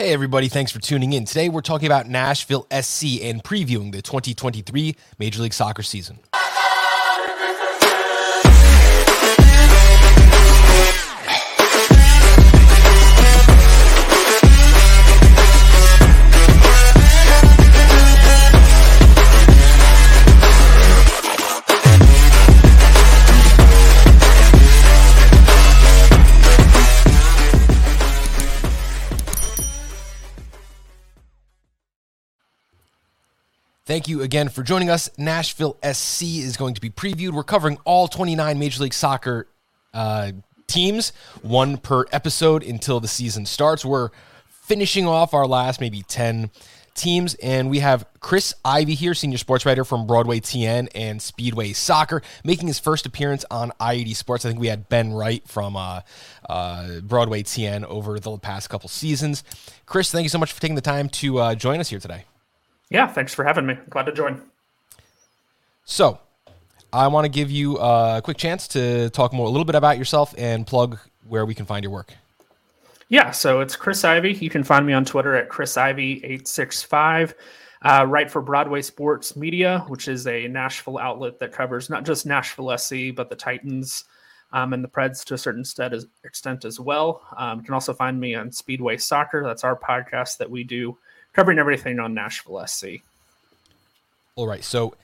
Hey, 0.00 0.14
everybody, 0.14 0.48
thanks 0.48 0.72
for 0.72 0.78
tuning 0.78 1.12
in. 1.12 1.26
Today, 1.26 1.50
we're 1.50 1.60
talking 1.60 1.84
about 1.84 2.08
Nashville 2.08 2.66
SC 2.72 3.20
and 3.20 3.44
previewing 3.44 3.92
the 3.92 4.00
2023 4.00 4.96
Major 5.18 5.42
League 5.42 5.52
Soccer 5.52 5.82
season. 5.82 6.18
Thank 33.90 34.06
you 34.06 34.22
again 34.22 34.48
for 34.48 34.62
joining 34.62 34.88
us. 34.88 35.10
Nashville 35.18 35.76
SC 35.82 36.22
is 36.22 36.56
going 36.56 36.74
to 36.74 36.80
be 36.80 36.90
previewed. 36.90 37.32
We're 37.32 37.42
covering 37.42 37.76
all 37.84 38.06
29 38.06 38.56
Major 38.56 38.84
League 38.84 38.94
Soccer 38.94 39.48
uh, 39.92 40.30
teams, 40.68 41.12
one 41.42 41.76
per 41.76 42.04
episode 42.12 42.62
until 42.62 43.00
the 43.00 43.08
season 43.08 43.46
starts. 43.46 43.84
We're 43.84 44.10
finishing 44.48 45.08
off 45.08 45.34
our 45.34 45.44
last 45.44 45.80
maybe 45.80 46.02
10 46.02 46.52
teams, 46.94 47.34
and 47.42 47.68
we 47.68 47.80
have 47.80 48.06
Chris 48.20 48.54
Ivey 48.64 48.94
here, 48.94 49.12
senior 49.12 49.38
sports 49.38 49.66
writer 49.66 49.84
from 49.84 50.06
Broadway 50.06 50.38
TN 50.38 50.86
and 50.94 51.20
Speedway 51.20 51.72
Soccer, 51.72 52.22
making 52.44 52.68
his 52.68 52.78
first 52.78 53.06
appearance 53.06 53.44
on 53.50 53.72
i80 53.80 54.14
Sports. 54.14 54.44
I 54.44 54.50
think 54.50 54.60
we 54.60 54.68
had 54.68 54.88
Ben 54.88 55.12
Wright 55.12 55.42
from 55.48 55.74
uh, 55.76 56.02
uh, 56.48 57.00
Broadway 57.00 57.42
TN 57.42 57.82
over 57.86 58.20
the 58.20 58.38
past 58.38 58.70
couple 58.70 58.88
seasons. 58.88 59.42
Chris, 59.84 60.12
thank 60.12 60.22
you 60.22 60.28
so 60.28 60.38
much 60.38 60.52
for 60.52 60.60
taking 60.60 60.76
the 60.76 60.80
time 60.80 61.08
to 61.08 61.38
uh, 61.40 61.54
join 61.56 61.80
us 61.80 61.88
here 61.88 61.98
today. 61.98 62.26
Yeah, 62.90 63.06
thanks 63.06 63.32
for 63.32 63.44
having 63.44 63.66
me. 63.66 63.78
Glad 63.88 64.06
to 64.06 64.12
join. 64.12 64.42
So, 65.84 66.18
I 66.92 67.06
want 67.06 67.24
to 67.24 67.28
give 67.28 67.50
you 67.50 67.78
a 67.78 68.20
quick 68.22 68.36
chance 68.36 68.66
to 68.68 69.10
talk 69.10 69.32
more 69.32 69.46
a 69.46 69.50
little 69.50 69.64
bit 69.64 69.76
about 69.76 69.96
yourself 69.96 70.34
and 70.36 70.66
plug 70.66 70.98
where 71.28 71.46
we 71.46 71.54
can 71.54 71.66
find 71.66 71.84
your 71.84 71.92
work. 71.92 72.12
Yeah, 73.08 73.30
so 73.30 73.60
it's 73.60 73.76
Chris 73.76 74.04
Ivey. 74.04 74.34
You 74.34 74.50
can 74.50 74.64
find 74.64 74.86
me 74.86 74.92
on 74.92 75.04
Twitter 75.04 75.34
at 75.34 75.48
Chris 75.48 75.74
Ivey865. 75.74 77.34
Uh, 77.82 78.04
write 78.08 78.30
for 78.30 78.42
Broadway 78.42 78.82
Sports 78.82 79.36
Media, 79.36 79.84
which 79.88 80.06
is 80.06 80.26
a 80.26 80.46
Nashville 80.48 80.98
outlet 80.98 81.38
that 81.38 81.52
covers 81.52 81.88
not 81.90 82.04
just 82.04 82.26
Nashville 82.26 82.76
SC, 82.76 83.14
but 83.14 83.28
the 83.28 83.36
Titans 83.36 84.04
um, 84.52 84.72
and 84.72 84.84
the 84.84 84.88
Preds 84.88 85.24
to 85.24 85.34
a 85.34 85.38
certain 85.38 85.64
extent 86.24 86.64
as 86.64 86.78
well. 86.78 87.22
Um, 87.36 87.58
you 87.58 87.64
can 87.64 87.74
also 87.74 87.94
find 87.94 88.20
me 88.20 88.34
on 88.34 88.52
Speedway 88.52 88.96
Soccer. 88.96 89.42
That's 89.44 89.64
our 89.64 89.78
podcast 89.78 90.38
that 90.38 90.50
we 90.50 90.62
do 90.64 90.96
covering 91.32 91.58
everything 91.58 91.98
on 91.98 92.14
Nashville 92.14 92.66
SC. 92.66 93.02
All 94.36 94.46
right. 94.46 94.64
So 94.64 94.94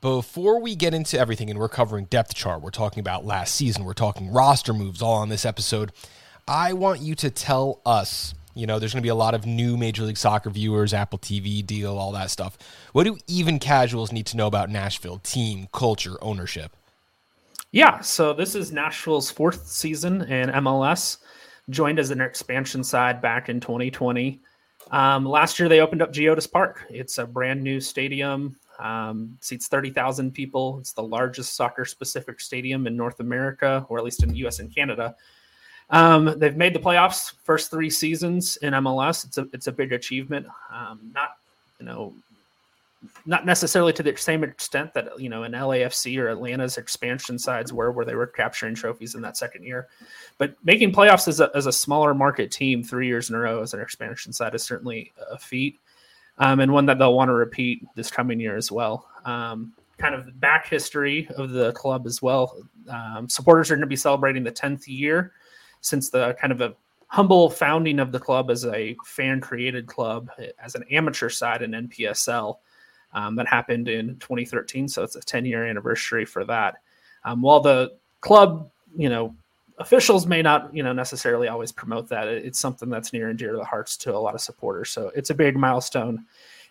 before 0.00 0.60
we 0.60 0.74
get 0.74 0.94
into 0.94 1.18
everything, 1.18 1.50
and 1.50 1.58
we're 1.58 1.68
covering 1.68 2.06
depth 2.06 2.34
chart, 2.34 2.62
we're 2.62 2.70
talking 2.70 3.00
about 3.00 3.24
last 3.24 3.54
season, 3.54 3.84
we're 3.84 3.92
talking 3.92 4.32
roster 4.32 4.74
moves 4.74 5.00
all 5.00 5.14
on 5.14 5.28
this 5.28 5.44
episode. 5.44 5.92
I 6.46 6.72
want 6.72 7.00
you 7.00 7.14
to 7.16 7.30
tell 7.30 7.80
us. 7.86 8.34
You 8.54 8.66
know, 8.66 8.78
there's 8.78 8.92
going 8.92 9.00
to 9.00 9.06
be 9.06 9.08
a 9.08 9.14
lot 9.14 9.32
of 9.32 9.46
new 9.46 9.78
Major 9.78 10.02
League 10.02 10.18
Soccer 10.18 10.50
viewers, 10.50 10.92
Apple 10.92 11.18
TV 11.18 11.64
deal, 11.64 11.96
all 11.96 12.12
that 12.12 12.30
stuff. 12.30 12.58
What 12.92 13.04
do 13.04 13.16
even 13.26 13.58
casuals 13.58 14.12
need 14.12 14.26
to 14.26 14.36
know 14.36 14.46
about 14.46 14.68
Nashville 14.68 15.18
team, 15.18 15.68
culture, 15.72 16.18
ownership? 16.20 16.76
Yeah, 17.70 18.00
so 18.00 18.34
this 18.34 18.54
is 18.54 18.70
Nashville's 18.70 19.30
fourth 19.30 19.66
season 19.66 20.20
in 20.22 20.50
MLS. 20.50 21.16
Joined 21.70 21.98
as 21.98 22.10
an 22.10 22.20
expansion 22.20 22.84
side 22.84 23.22
back 23.22 23.48
in 23.48 23.58
2020. 23.60 24.42
Um, 24.92 25.24
last 25.24 25.58
year, 25.58 25.68
they 25.68 25.80
opened 25.80 26.02
up 26.02 26.12
Geodis 26.12 26.50
Park. 26.50 26.84
It's 26.90 27.18
a 27.18 27.26
brand 27.26 27.62
new 27.62 27.80
stadium, 27.80 28.56
um, 28.78 29.36
seats 29.40 29.66
30,000 29.66 30.32
people. 30.32 30.78
It's 30.78 30.92
the 30.92 31.02
largest 31.02 31.56
soccer 31.56 31.86
specific 31.86 32.40
stadium 32.40 32.86
in 32.86 32.94
North 32.94 33.20
America, 33.20 33.86
or 33.88 33.98
at 33.98 34.04
least 34.04 34.22
in 34.22 34.28
the 34.28 34.46
US 34.46 34.58
and 34.58 34.72
Canada. 34.72 35.16
Um, 35.88 36.38
they've 36.38 36.56
made 36.56 36.74
the 36.74 36.78
playoffs 36.78 37.32
first 37.42 37.70
three 37.70 37.90
seasons 37.90 38.56
in 38.58 38.74
MLS. 38.74 39.24
It's 39.24 39.38
a 39.38 39.48
it's 39.52 39.66
a 39.66 39.72
big 39.72 39.92
achievement. 39.92 40.46
Um, 40.72 41.10
not 41.14 41.36
you 41.78 41.86
know 41.86 42.14
not 43.26 43.46
necessarily 43.46 43.92
to 43.92 44.02
the 44.02 44.16
same 44.16 44.44
extent 44.44 44.94
that 44.94 45.18
you 45.18 45.28
know 45.28 45.42
an 45.42 45.52
LAFC 45.52 46.18
or 46.18 46.28
Atlanta's 46.28 46.78
expansion 46.78 47.38
sides 47.38 47.72
were, 47.72 47.92
where 47.92 48.04
they 48.04 48.14
were 48.14 48.26
capturing 48.26 48.74
trophies 48.74 49.14
in 49.14 49.22
that 49.22 49.36
second 49.36 49.64
year. 49.64 49.88
But 50.38 50.54
making 50.64 50.92
playoffs 50.92 51.28
as 51.28 51.40
a, 51.40 51.50
as 51.54 51.66
a 51.66 51.72
smaller 51.72 52.14
market 52.14 52.50
team 52.50 52.82
three 52.82 53.06
years 53.06 53.30
in 53.30 53.36
a 53.36 53.38
row 53.38 53.62
as 53.62 53.74
an 53.74 53.80
expansion 53.80 54.32
side 54.32 54.54
is 54.54 54.62
certainly 54.62 55.12
a 55.30 55.38
feat, 55.38 55.80
um, 56.38 56.60
and 56.60 56.72
one 56.72 56.86
that 56.86 56.98
they'll 56.98 57.14
want 57.14 57.28
to 57.28 57.34
repeat 57.34 57.84
this 57.94 58.10
coming 58.10 58.40
year 58.40 58.56
as 58.56 58.70
well. 58.70 59.08
Um, 59.24 59.72
kind 59.98 60.14
of 60.14 60.40
back 60.40 60.68
history 60.68 61.28
of 61.36 61.50
the 61.50 61.72
club 61.72 62.06
as 62.06 62.20
well. 62.20 62.56
Um, 62.88 63.28
supporters 63.28 63.70
are 63.70 63.74
going 63.76 63.82
to 63.82 63.86
be 63.86 63.96
celebrating 63.96 64.42
the 64.42 64.52
10th 64.52 64.88
year 64.88 65.32
since 65.80 66.10
the 66.10 66.36
kind 66.40 66.52
of 66.52 66.60
a 66.60 66.74
humble 67.06 67.50
founding 67.50 68.00
of 68.00 68.10
the 68.10 68.18
club 68.18 68.50
as 68.50 68.64
a 68.64 68.96
fan 69.04 69.40
created 69.40 69.86
club 69.86 70.30
as 70.58 70.74
an 70.74 70.82
amateur 70.90 71.28
side 71.28 71.62
in 71.62 71.72
NPSL 71.72 72.56
um, 73.12 73.36
that 73.36 73.46
happened 73.46 73.88
in 73.88 74.16
2013. 74.18 74.88
So 74.88 75.02
it's 75.02 75.16
a 75.16 75.20
10 75.20 75.44
year 75.44 75.66
anniversary 75.66 76.24
for 76.24 76.44
that. 76.44 76.76
Um, 77.24 77.42
while 77.42 77.60
the 77.60 77.92
club, 78.20 78.70
you 78.96 79.08
know, 79.08 79.34
officials 79.78 80.26
may 80.26 80.42
not, 80.42 80.74
you 80.74 80.82
know, 80.82 80.92
necessarily 80.92 81.48
always 81.48 81.72
promote 81.72 82.08
that, 82.08 82.28
it's 82.28 82.58
something 82.58 82.88
that's 82.88 83.12
near 83.12 83.28
and 83.28 83.38
dear 83.38 83.52
to 83.52 83.58
the 83.58 83.64
hearts 83.64 83.96
to 83.98 84.14
a 84.14 84.18
lot 84.18 84.34
of 84.34 84.40
supporters. 84.40 84.90
So 84.90 85.10
it's 85.14 85.30
a 85.30 85.34
big 85.34 85.56
milestone. 85.56 86.24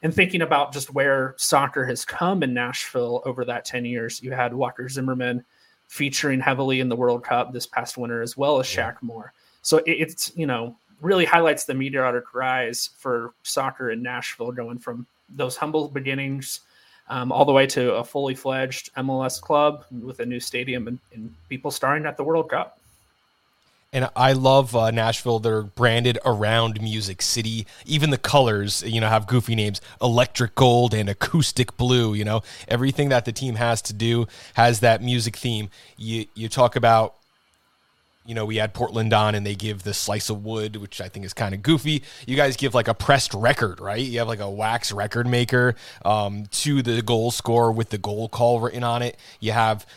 And 0.04 0.14
thinking 0.14 0.42
about 0.42 0.74
just 0.74 0.94
where 0.94 1.36
soccer 1.38 1.86
has 1.86 2.04
come 2.06 2.42
in 2.42 2.54
Nashville 2.54 3.22
over 3.26 3.46
that 3.46 3.66
10 3.66 3.86
years, 3.86 4.22
you 4.24 4.32
had 4.32 4.54
Walker 4.54 4.90
Zimmerman 4.90 5.44
featuring 5.88 6.40
heavily 6.40 6.80
in 6.80 6.90
the 6.90 6.96
World 6.96 7.24
Cup 7.24 7.54
this 7.54 7.68
past 7.68 7.98
winter, 7.98 8.22
as 8.22 8.36
well 8.36 8.60
as 8.60 8.66
Shaq 8.66 8.96
Moore. 9.02 9.34
So 9.62 9.82
it's, 9.86 10.32
you 10.36 10.48
know, 10.48 10.76
really 11.02 11.26
highlights 11.26 11.66
the 11.66 11.74
meteoric 11.74 12.34
rise 12.34 12.90
for 12.98 13.34
soccer 13.44 13.92
in 13.92 14.02
Nashville, 14.02 14.52
going 14.52 14.80
from 14.80 15.06
those 15.36 15.58
humble 15.58 15.88
beginnings 15.88 16.62
um, 17.10 17.32
all 17.32 17.46
the 17.46 17.52
way 17.52 17.68
to 17.68 17.96
a 17.96 18.04
fully 18.04 18.36
fledged 18.36 18.94
MLS 18.96 19.40
club 19.40 19.84
with 19.92 20.20
a 20.20 20.26
new 20.26 20.40
stadium 20.40 20.88
and, 20.88 21.00
and 21.14 21.34
people 21.50 21.70
starring 21.70 22.06
at 22.06 22.18
the 22.18 22.24
World 22.24 22.50
Cup. 22.50 22.78
And 23.94 24.10
I 24.16 24.32
love 24.32 24.74
uh, 24.74 24.90
Nashville. 24.92 25.40
They're 25.40 25.64
branded 25.64 26.18
around 26.24 26.82
Music 26.82 27.22
City. 27.22 27.68
Even 27.86 28.10
the 28.10 28.18
colors, 28.18 28.84
you 28.84 29.02
know, 29.02 29.10
have 29.10 29.28
goofy 29.28 29.54
names: 29.54 29.82
electric 30.02 30.56
gold 30.56 30.94
and 30.94 31.10
acoustic 31.10 31.76
blue. 31.76 32.14
You 32.14 32.24
know, 32.24 32.42
everything 32.70 33.10
that 33.10 33.26
the 33.26 33.34
team 33.34 33.56
has 33.56 33.82
to 33.84 33.94
do 33.94 34.28
has 34.54 34.80
that 34.80 35.04
music 35.04 35.36
theme. 35.36 35.70
You 35.98 36.26
you 36.36 36.48
talk 36.48 36.78
about 36.78 37.16
you 38.26 38.36
know, 38.36 38.46
we 38.46 38.58
had 38.58 38.74
Portland 38.74 39.14
on 39.14 39.34
and 39.34 39.46
they 39.46 39.56
give 39.56 39.84
the 39.84 39.94
slice 39.94 40.30
of 40.30 40.44
wood, 40.46 40.76
which 40.76 41.02
I 41.02 41.10
think 41.10 41.26
is 41.26 41.34
kind 41.34 41.56
of 41.56 41.64
goofy. 41.64 42.04
You 42.28 42.36
guys 42.36 42.56
give 42.56 42.76
like 42.76 42.88
a 42.88 42.94
pressed 42.94 43.34
record, 43.34 43.80
right? 43.80 44.00
You 44.00 44.20
have 44.20 44.28
like 44.28 44.40
a 44.40 44.50
wax 44.50 44.92
record 44.92 45.28
maker 45.28 45.76
um, 46.06 46.46
to 46.52 46.82
the 46.82 47.02
goal 47.02 47.32
score 47.32 47.72
with 47.72 47.90
the 47.90 47.98
goal 47.98 48.30
call 48.30 48.60
written 48.60 48.84
on 48.84 49.02
it. 49.02 49.18
You 49.40 49.54
have, 49.54 49.88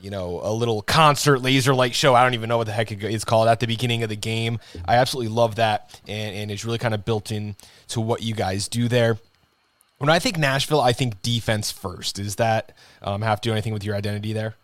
you 0.00 0.10
know, 0.10 0.40
a 0.42 0.52
little 0.52 0.80
concert 0.80 1.40
laser 1.40 1.74
light 1.74 1.94
show. 1.94 2.14
I 2.14 2.24
don't 2.24 2.34
even 2.34 2.48
know 2.48 2.56
what 2.56 2.66
the 2.66 2.72
heck 2.72 2.90
it's 2.90 3.24
called 3.24 3.48
at 3.48 3.60
the 3.60 3.66
beginning 3.66 4.02
of 4.02 4.08
the 4.08 4.16
game. 4.16 4.60
I 4.86 4.96
absolutely 4.96 5.32
love 5.32 5.56
that. 5.56 6.00
And, 6.08 6.36
and 6.36 6.50
it's 6.50 6.64
really 6.64 6.78
kind 6.78 6.94
of 6.94 7.04
built 7.04 7.30
in 7.30 7.54
to 7.88 8.00
what 8.00 8.22
you 8.22 8.34
guys 8.34 8.66
do 8.66 8.88
there. 8.88 9.18
When 9.98 10.08
I 10.10 10.18
think 10.18 10.38
Nashville, 10.38 10.80
I 10.80 10.92
think 10.92 11.20
defense 11.22 11.70
first. 11.70 12.16
Does 12.16 12.36
that 12.36 12.72
um, 13.02 13.22
have 13.22 13.40
to 13.42 13.48
do 13.50 13.52
anything 13.52 13.72
with 13.72 13.84
your 13.84 13.94
identity 13.94 14.32
there? 14.32 14.54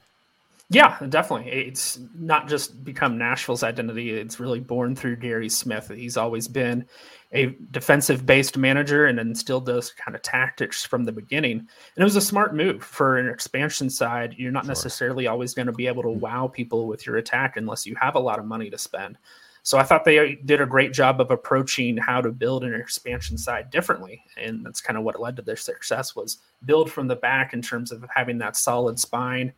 Yeah, 0.72 0.96
definitely. 1.08 1.50
It's 1.50 1.98
not 2.14 2.48
just 2.48 2.84
become 2.84 3.18
Nashville's 3.18 3.64
identity. 3.64 4.10
It's 4.10 4.38
really 4.38 4.60
born 4.60 4.94
through 4.94 5.16
Gary 5.16 5.48
Smith. 5.48 5.90
He's 5.92 6.16
always 6.16 6.46
been 6.46 6.86
a 7.32 7.56
defensive 7.72 8.24
based 8.24 8.56
manager 8.56 9.06
and 9.06 9.18
instilled 9.18 9.66
those 9.66 9.90
kind 9.90 10.14
of 10.14 10.22
tactics 10.22 10.84
from 10.84 11.02
the 11.02 11.10
beginning. 11.10 11.58
And 11.58 11.68
it 11.96 12.04
was 12.04 12.14
a 12.14 12.20
smart 12.20 12.54
move 12.54 12.84
for 12.84 13.18
an 13.18 13.28
expansion 13.28 13.90
side. 13.90 14.36
You're 14.38 14.52
not 14.52 14.62
sure. 14.62 14.70
necessarily 14.70 15.26
always 15.26 15.54
going 15.54 15.66
to 15.66 15.72
be 15.72 15.88
able 15.88 16.04
to 16.04 16.08
wow 16.08 16.46
people 16.46 16.86
with 16.86 17.04
your 17.04 17.16
attack 17.16 17.56
unless 17.56 17.84
you 17.84 17.96
have 18.00 18.14
a 18.14 18.20
lot 18.20 18.38
of 18.38 18.44
money 18.44 18.70
to 18.70 18.78
spend. 18.78 19.18
So 19.64 19.76
I 19.76 19.82
thought 19.82 20.04
they 20.04 20.36
did 20.36 20.60
a 20.60 20.66
great 20.66 20.92
job 20.92 21.20
of 21.20 21.32
approaching 21.32 21.96
how 21.96 22.20
to 22.20 22.30
build 22.30 22.62
an 22.62 22.74
expansion 22.74 23.36
side 23.36 23.70
differently. 23.70 24.22
And 24.36 24.64
that's 24.64 24.80
kind 24.80 24.96
of 24.96 25.02
what 25.02 25.20
led 25.20 25.34
to 25.36 25.42
their 25.42 25.56
success 25.56 26.14
was 26.14 26.38
build 26.64 26.92
from 26.92 27.08
the 27.08 27.16
back 27.16 27.54
in 27.54 27.60
terms 27.60 27.90
of 27.90 28.04
having 28.14 28.38
that 28.38 28.56
solid 28.56 29.00
spine 29.00 29.52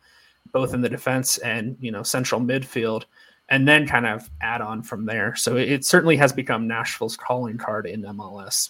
both 0.51 0.73
in 0.73 0.81
the 0.81 0.89
defense 0.89 1.37
and 1.39 1.77
you 1.79 1.91
know 1.91 2.03
central 2.03 2.41
midfield, 2.41 3.05
and 3.49 3.67
then 3.67 3.87
kind 3.87 4.05
of 4.05 4.29
add 4.41 4.61
on 4.61 4.83
from 4.83 5.05
there. 5.05 5.35
So 5.35 5.57
it 5.57 5.85
certainly 5.85 6.17
has 6.17 6.33
become 6.33 6.67
Nashville's 6.67 7.17
calling 7.17 7.57
card 7.57 7.85
in 7.85 8.01
MLS. 8.03 8.69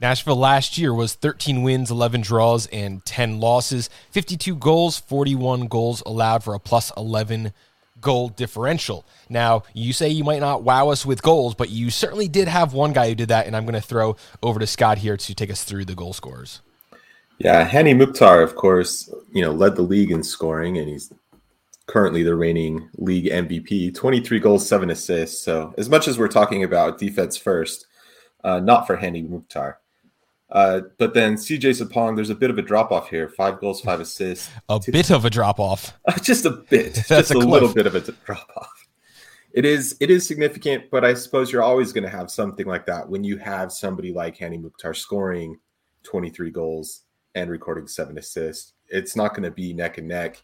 Nashville 0.00 0.36
last 0.36 0.78
year 0.78 0.94
was 0.94 1.14
13 1.14 1.62
wins, 1.62 1.90
11 1.90 2.22
draws, 2.22 2.66
and 2.68 3.04
10 3.04 3.38
losses. 3.38 3.90
52 4.12 4.56
goals, 4.56 4.98
41 4.98 5.66
goals 5.66 6.02
allowed 6.06 6.42
for 6.42 6.54
a 6.54 6.58
plus 6.58 6.90
11 6.96 7.52
goal 8.00 8.30
differential. 8.30 9.04
Now, 9.28 9.64
you 9.74 9.92
say 9.92 10.08
you 10.08 10.24
might 10.24 10.40
not 10.40 10.62
wow 10.62 10.88
us 10.88 11.04
with 11.04 11.20
goals, 11.22 11.54
but 11.54 11.68
you 11.68 11.90
certainly 11.90 12.28
did 12.28 12.48
have 12.48 12.72
one 12.72 12.94
guy 12.94 13.10
who 13.10 13.14
did 13.14 13.28
that, 13.28 13.46
and 13.46 13.54
I'm 13.54 13.64
going 13.64 13.74
to 13.74 13.86
throw 13.86 14.16
over 14.42 14.58
to 14.58 14.66
Scott 14.66 14.98
here 14.98 15.18
to 15.18 15.34
take 15.34 15.50
us 15.50 15.64
through 15.64 15.84
the 15.84 15.94
goal 15.94 16.14
scores. 16.14 16.62
Yeah, 17.40 17.64
Hany 17.64 17.94
Mukhtar, 17.94 18.42
of 18.42 18.54
course, 18.54 19.08
you 19.32 19.40
know, 19.40 19.50
led 19.50 19.74
the 19.74 19.82
league 19.82 20.10
in 20.10 20.22
scoring, 20.22 20.76
and 20.76 20.86
he's 20.86 21.10
currently 21.86 22.22
the 22.22 22.34
reigning 22.34 22.90
league 22.98 23.24
MVP. 23.24 23.94
23 23.94 24.38
goals, 24.38 24.68
seven 24.68 24.90
assists. 24.90 25.42
So, 25.42 25.74
as 25.78 25.88
much 25.88 26.06
as 26.06 26.18
we're 26.18 26.28
talking 26.28 26.64
about 26.64 26.98
defense 26.98 27.38
first, 27.38 27.86
uh, 28.44 28.60
not 28.60 28.86
for 28.86 28.96
Hany 28.96 29.22
Mukhtar. 29.22 29.78
Uh, 30.50 30.82
but 30.98 31.14
then 31.14 31.36
CJ 31.36 31.80
Sapong, 31.80 32.14
there's 32.14 32.28
a 32.28 32.34
bit 32.34 32.50
of 32.50 32.58
a 32.58 32.62
drop 32.62 32.92
off 32.92 33.08
here. 33.08 33.30
Five 33.30 33.58
goals, 33.58 33.80
five 33.80 34.00
assists. 34.00 34.50
A 34.68 34.78
bit 34.78 35.10
of 35.10 35.24
a 35.24 35.30
drop 35.30 35.58
off. 35.58 35.98
just 36.22 36.44
a 36.44 36.50
bit. 36.50 36.94
just 37.08 37.30
a, 37.30 37.38
a 37.38 37.38
little 37.38 37.72
bit 37.72 37.86
of 37.86 37.94
a 37.94 38.00
drop 38.02 38.50
off. 38.54 38.86
It 39.54 39.64
is 39.64 39.96
it 39.98 40.10
is 40.10 40.26
significant, 40.26 40.90
but 40.90 41.06
I 41.06 41.14
suppose 41.14 41.50
you're 41.50 41.62
always 41.62 41.92
going 41.92 42.04
to 42.04 42.10
have 42.10 42.30
something 42.30 42.66
like 42.66 42.84
that 42.86 43.08
when 43.08 43.24
you 43.24 43.38
have 43.38 43.72
somebody 43.72 44.12
like 44.12 44.36
Hany 44.36 44.58
Mukhtar 44.58 44.92
scoring 44.92 45.58
23 46.02 46.50
goals 46.50 47.04
and 47.34 47.50
recording 47.50 47.86
seven 47.86 48.18
assists. 48.18 48.72
It's 48.88 49.16
not 49.16 49.30
going 49.30 49.44
to 49.44 49.50
be 49.50 49.72
neck 49.72 49.98
and 49.98 50.08
neck. 50.08 50.42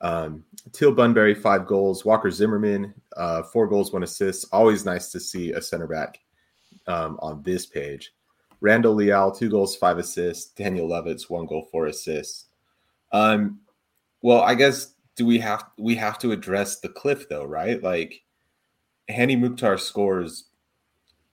Um, 0.00 0.44
Teal 0.72 0.92
Bunbury, 0.92 1.34
five 1.34 1.66
goals. 1.66 2.04
Walker 2.04 2.30
Zimmerman, 2.30 2.92
uh, 3.16 3.42
four 3.44 3.66
goals, 3.66 3.92
one 3.92 4.02
assist. 4.02 4.46
Always 4.52 4.84
nice 4.84 5.10
to 5.12 5.20
see 5.20 5.52
a 5.52 5.62
center 5.62 5.86
back 5.86 6.18
um, 6.86 7.18
on 7.22 7.42
this 7.42 7.66
page. 7.66 8.12
Randall 8.60 8.94
Leal, 8.94 9.30
two 9.32 9.48
goals, 9.48 9.76
five 9.76 9.98
assists. 9.98 10.50
Daniel 10.52 10.88
Lovitz, 10.88 11.30
one 11.30 11.46
goal, 11.46 11.68
four 11.70 11.86
assists. 11.86 12.46
Um, 13.12 13.60
well, 14.22 14.40
I 14.40 14.54
guess 14.54 14.94
do 15.16 15.26
we 15.26 15.38
have 15.38 15.64
we 15.78 15.94
have 15.96 16.18
to 16.20 16.32
address 16.32 16.80
the 16.80 16.88
cliff 16.88 17.28
though, 17.28 17.44
right? 17.44 17.82
Like 17.82 18.22
Hany 19.08 19.36
Mukhtar 19.36 19.78
scores 19.78 20.44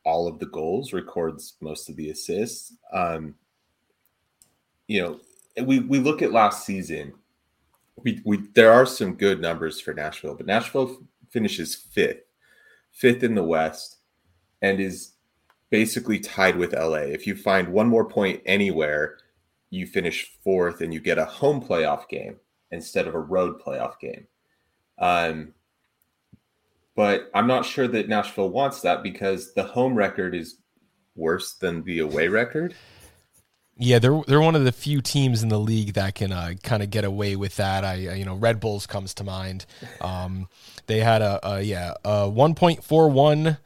all 0.06 0.28
of 0.28 0.40
the 0.40 0.48
goals, 0.48 0.92
records 0.94 1.56
most 1.62 1.90
of 1.90 1.96
the 1.96 2.10
assists. 2.10 2.74
Um, 2.92 3.36
you 4.90 5.02
know, 5.02 5.20
we 5.66 5.80
we 5.80 6.00
look 6.00 6.22
at 6.22 6.34
last 6.34 6.66
season. 6.66 7.14
We 8.04 8.22
we 8.26 8.48
there 8.56 8.74
are 8.74 8.88
some 8.88 9.14
good 9.14 9.40
numbers 9.40 9.80
for 9.80 9.94
Nashville, 9.94 10.34
but 10.34 10.48
Nashville 10.48 10.98
finishes 11.30 11.76
fifth, 11.76 12.24
fifth 12.92 13.24
in 13.24 13.36
the 13.36 13.44
West, 13.44 13.98
and 14.64 14.80
is 14.80 15.12
basically 15.70 16.20
tied 16.20 16.58
with 16.58 16.74
LA. 16.74 17.06
If 17.06 17.28
you 17.28 17.36
find 17.36 17.70
one 17.70 17.88
more 17.88 18.06
point 18.06 18.42
anywhere, 18.48 19.20
you 19.70 19.86
finish 19.86 20.32
fourth 20.44 20.82
and 20.82 20.92
you 20.92 21.00
get 21.00 21.20
a 21.20 21.26
home 21.26 21.62
playoff 21.62 22.10
game 22.10 22.38
instead 22.72 23.08
of 23.08 23.14
a 23.14 23.20
road 23.20 23.62
playoff 23.62 24.00
game. 24.00 24.26
Um, 24.98 25.54
but 26.96 27.30
I'm 27.36 27.48
not 27.48 27.64
sure 27.64 27.88
that 27.88 28.10
Nashville 28.10 28.50
wants 28.50 28.82
that 28.82 29.04
because 29.04 29.54
the 29.54 29.64
home 29.64 29.94
record 29.94 30.34
is 30.34 30.58
worse 31.16 31.54
than 31.54 31.84
the 31.84 32.00
away 32.00 32.28
record. 32.28 32.74
Yeah, 33.82 34.00
they're 34.00 34.22
they're 34.28 34.42
one 34.42 34.56
of 34.56 34.66
the 34.66 34.74
few 34.74 35.02
teams 35.02 35.42
in 35.42 35.48
the 35.48 35.58
league 35.58 35.94
that 35.94 36.16
can 36.16 36.34
uh, 36.34 36.54
kind 36.64 36.84
of 36.84 36.90
get 36.90 37.06
away 37.06 37.38
with 37.38 37.56
that. 37.56 37.86
I 37.86 37.96
you 37.96 38.26
know 38.26 38.36
Red 38.36 38.60
Bulls 38.60 38.86
comes 38.86 39.14
to 39.16 39.24
mind. 39.24 39.66
Um, 40.02 40.48
they 40.88 41.00
had 41.00 41.22
a, 41.22 41.40
a 41.48 41.62
yeah 41.62 41.94
a 42.04 42.26
1.41 42.30 43.58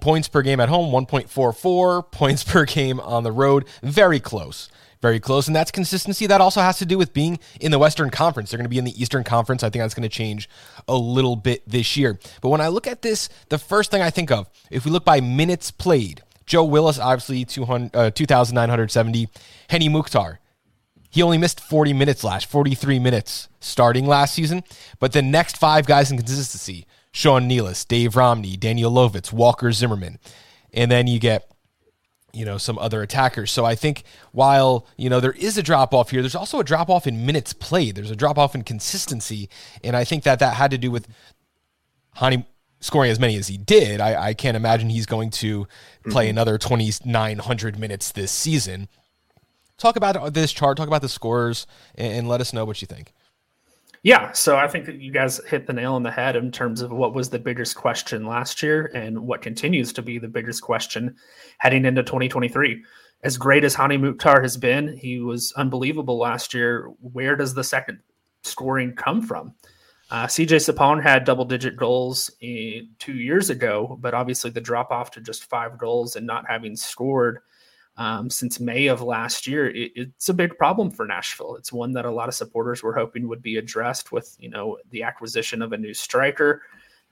points 0.00 0.28
per 0.28 0.42
game 0.42 0.58
at 0.58 0.68
home, 0.68 0.92
1.44 0.92 2.10
points 2.10 2.44
per 2.52 2.64
game 2.64 2.98
on 3.00 3.22
the 3.22 3.32
road. 3.32 3.66
Very 3.82 4.20
close. 4.20 4.68
Very 5.00 5.20
close. 5.20 5.48
And 5.48 5.56
that's 5.56 5.70
consistency. 5.70 6.26
That 6.26 6.40
also 6.40 6.60
has 6.60 6.78
to 6.78 6.86
do 6.86 6.96
with 6.96 7.12
being 7.12 7.40
in 7.60 7.72
the 7.72 7.78
Western 7.78 8.10
Conference. 8.10 8.50
They're 8.50 8.58
going 8.58 8.64
to 8.64 8.70
be 8.70 8.78
in 8.78 8.84
the 8.84 9.00
Eastern 9.00 9.24
Conference. 9.24 9.62
I 9.62 9.70
think 9.70 9.82
that's 9.82 9.94
going 9.94 10.08
to 10.08 10.08
change 10.08 10.48
a 10.86 10.96
little 10.96 11.34
bit 11.34 11.68
this 11.68 11.96
year. 11.96 12.18
But 12.40 12.50
when 12.50 12.60
I 12.60 12.68
look 12.68 12.86
at 12.86 13.02
this, 13.02 13.28
the 13.48 13.58
first 13.58 13.90
thing 13.90 14.00
I 14.00 14.10
think 14.10 14.30
of, 14.30 14.48
if 14.70 14.84
we 14.84 14.92
look 14.92 15.04
by 15.04 15.20
minutes 15.20 15.72
played, 15.72 16.22
Joe 16.46 16.64
Willis, 16.64 16.98
obviously 16.98 17.44
200, 17.44 17.96
uh, 17.96 18.10
2,970. 18.10 19.28
Hany 19.68 19.88
Mukhtar, 19.88 20.40
he 21.10 21.22
only 21.22 21.38
missed 21.38 21.60
40 21.60 21.92
minutes 21.92 22.24
last, 22.24 22.46
43 22.46 22.98
minutes 22.98 23.48
starting 23.60 24.06
last 24.06 24.34
season. 24.34 24.64
But 24.98 25.12
the 25.12 25.22
next 25.22 25.58
five 25.58 25.86
guys 25.86 26.10
in 26.10 26.16
consistency 26.16 26.86
Sean 27.12 27.48
Nealis, 27.48 27.86
Dave 27.86 28.16
Romney, 28.16 28.56
Daniel 28.56 28.90
Lovitz, 28.90 29.32
Walker 29.32 29.70
Zimmerman. 29.70 30.18
And 30.72 30.90
then 30.90 31.06
you 31.06 31.18
get, 31.18 31.50
you 32.32 32.46
know, 32.46 32.56
some 32.56 32.78
other 32.78 33.02
attackers. 33.02 33.50
So 33.50 33.66
I 33.66 33.74
think 33.74 34.04
while, 34.32 34.86
you 34.96 35.10
know, 35.10 35.20
there 35.20 35.32
is 35.32 35.58
a 35.58 35.62
drop 35.62 35.92
off 35.92 36.10
here, 36.10 36.22
there's 36.22 36.34
also 36.34 36.58
a 36.58 36.64
drop 36.64 36.88
off 36.88 37.06
in 37.06 37.26
minutes 37.26 37.52
played. 37.52 37.94
There's 37.94 38.10
a 38.10 38.16
drop 38.16 38.38
off 38.38 38.54
in 38.54 38.62
consistency. 38.64 39.50
And 39.84 39.94
I 39.94 40.04
think 40.04 40.24
that 40.24 40.38
that 40.38 40.54
had 40.54 40.70
to 40.70 40.78
do 40.78 40.90
with 40.90 41.06
Hany 42.14 42.46
scoring 42.82 43.10
as 43.10 43.18
many 43.18 43.36
as 43.36 43.48
he 43.48 43.56
did. 43.56 44.00
I, 44.00 44.28
I 44.28 44.34
can't 44.34 44.56
imagine 44.56 44.90
he's 44.90 45.06
going 45.06 45.30
to 45.30 45.66
play 46.10 46.26
mm-hmm. 46.26 46.32
another 46.32 46.58
2,900 46.58 47.78
minutes 47.78 48.12
this 48.12 48.30
season. 48.30 48.88
Talk 49.78 49.96
about 49.96 50.34
this 50.34 50.52
chart, 50.52 50.76
talk 50.76 50.88
about 50.88 51.00
the 51.00 51.08
scores, 51.08 51.66
and, 51.94 52.12
and 52.12 52.28
let 52.28 52.40
us 52.40 52.52
know 52.52 52.66
what 52.66 52.82
you 52.82 52.86
think. 52.86 53.14
Yeah, 54.04 54.32
so 54.32 54.56
I 54.56 54.66
think 54.66 54.86
that 54.86 55.00
you 55.00 55.12
guys 55.12 55.40
hit 55.46 55.66
the 55.68 55.72
nail 55.72 55.94
on 55.94 56.02
the 56.02 56.10
head 56.10 56.34
in 56.34 56.50
terms 56.50 56.82
of 56.82 56.90
what 56.90 57.14
was 57.14 57.30
the 57.30 57.38
biggest 57.38 57.76
question 57.76 58.26
last 58.26 58.60
year 58.60 58.90
and 58.94 59.16
what 59.20 59.42
continues 59.42 59.92
to 59.92 60.02
be 60.02 60.18
the 60.18 60.26
biggest 60.26 60.60
question 60.60 61.14
heading 61.58 61.84
into 61.84 62.02
2023. 62.02 62.82
As 63.22 63.36
great 63.36 63.62
as 63.62 63.76
Hany 63.76 63.96
Mukhtar 63.96 64.42
has 64.42 64.56
been, 64.56 64.96
he 64.96 65.20
was 65.20 65.52
unbelievable 65.52 66.18
last 66.18 66.52
year. 66.52 66.90
Where 67.00 67.36
does 67.36 67.54
the 67.54 67.62
second 67.62 68.00
scoring 68.42 68.96
come 68.96 69.22
from? 69.22 69.54
Uh, 70.12 70.26
CJ 70.26 70.56
Sapong 70.60 71.02
had 71.02 71.24
double 71.24 71.46
digit 71.46 71.74
goals 71.74 72.30
in, 72.42 72.90
two 72.98 73.14
years 73.14 73.48
ago, 73.48 73.96
but 73.98 74.12
obviously 74.12 74.50
the 74.50 74.60
drop 74.60 74.90
off 74.90 75.10
to 75.12 75.22
just 75.22 75.48
five 75.48 75.78
goals 75.78 76.16
and 76.16 76.26
not 76.26 76.44
having 76.46 76.76
scored 76.76 77.38
um, 77.96 78.28
since 78.28 78.60
May 78.60 78.88
of 78.88 79.00
last 79.00 79.46
year, 79.46 79.70
it, 79.70 79.92
it's 79.94 80.28
a 80.28 80.34
big 80.34 80.58
problem 80.58 80.90
for 80.90 81.06
Nashville. 81.06 81.56
It's 81.56 81.72
one 81.72 81.92
that 81.92 82.04
a 82.04 82.10
lot 82.10 82.28
of 82.28 82.34
supporters 82.34 82.82
were 82.82 82.94
hoping 82.94 83.26
would 83.26 83.40
be 83.40 83.56
addressed 83.56 84.12
with, 84.12 84.36
you 84.38 84.50
know, 84.50 84.76
the 84.90 85.02
acquisition 85.02 85.62
of 85.62 85.72
a 85.72 85.78
new 85.78 85.94
striker. 85.94 86.60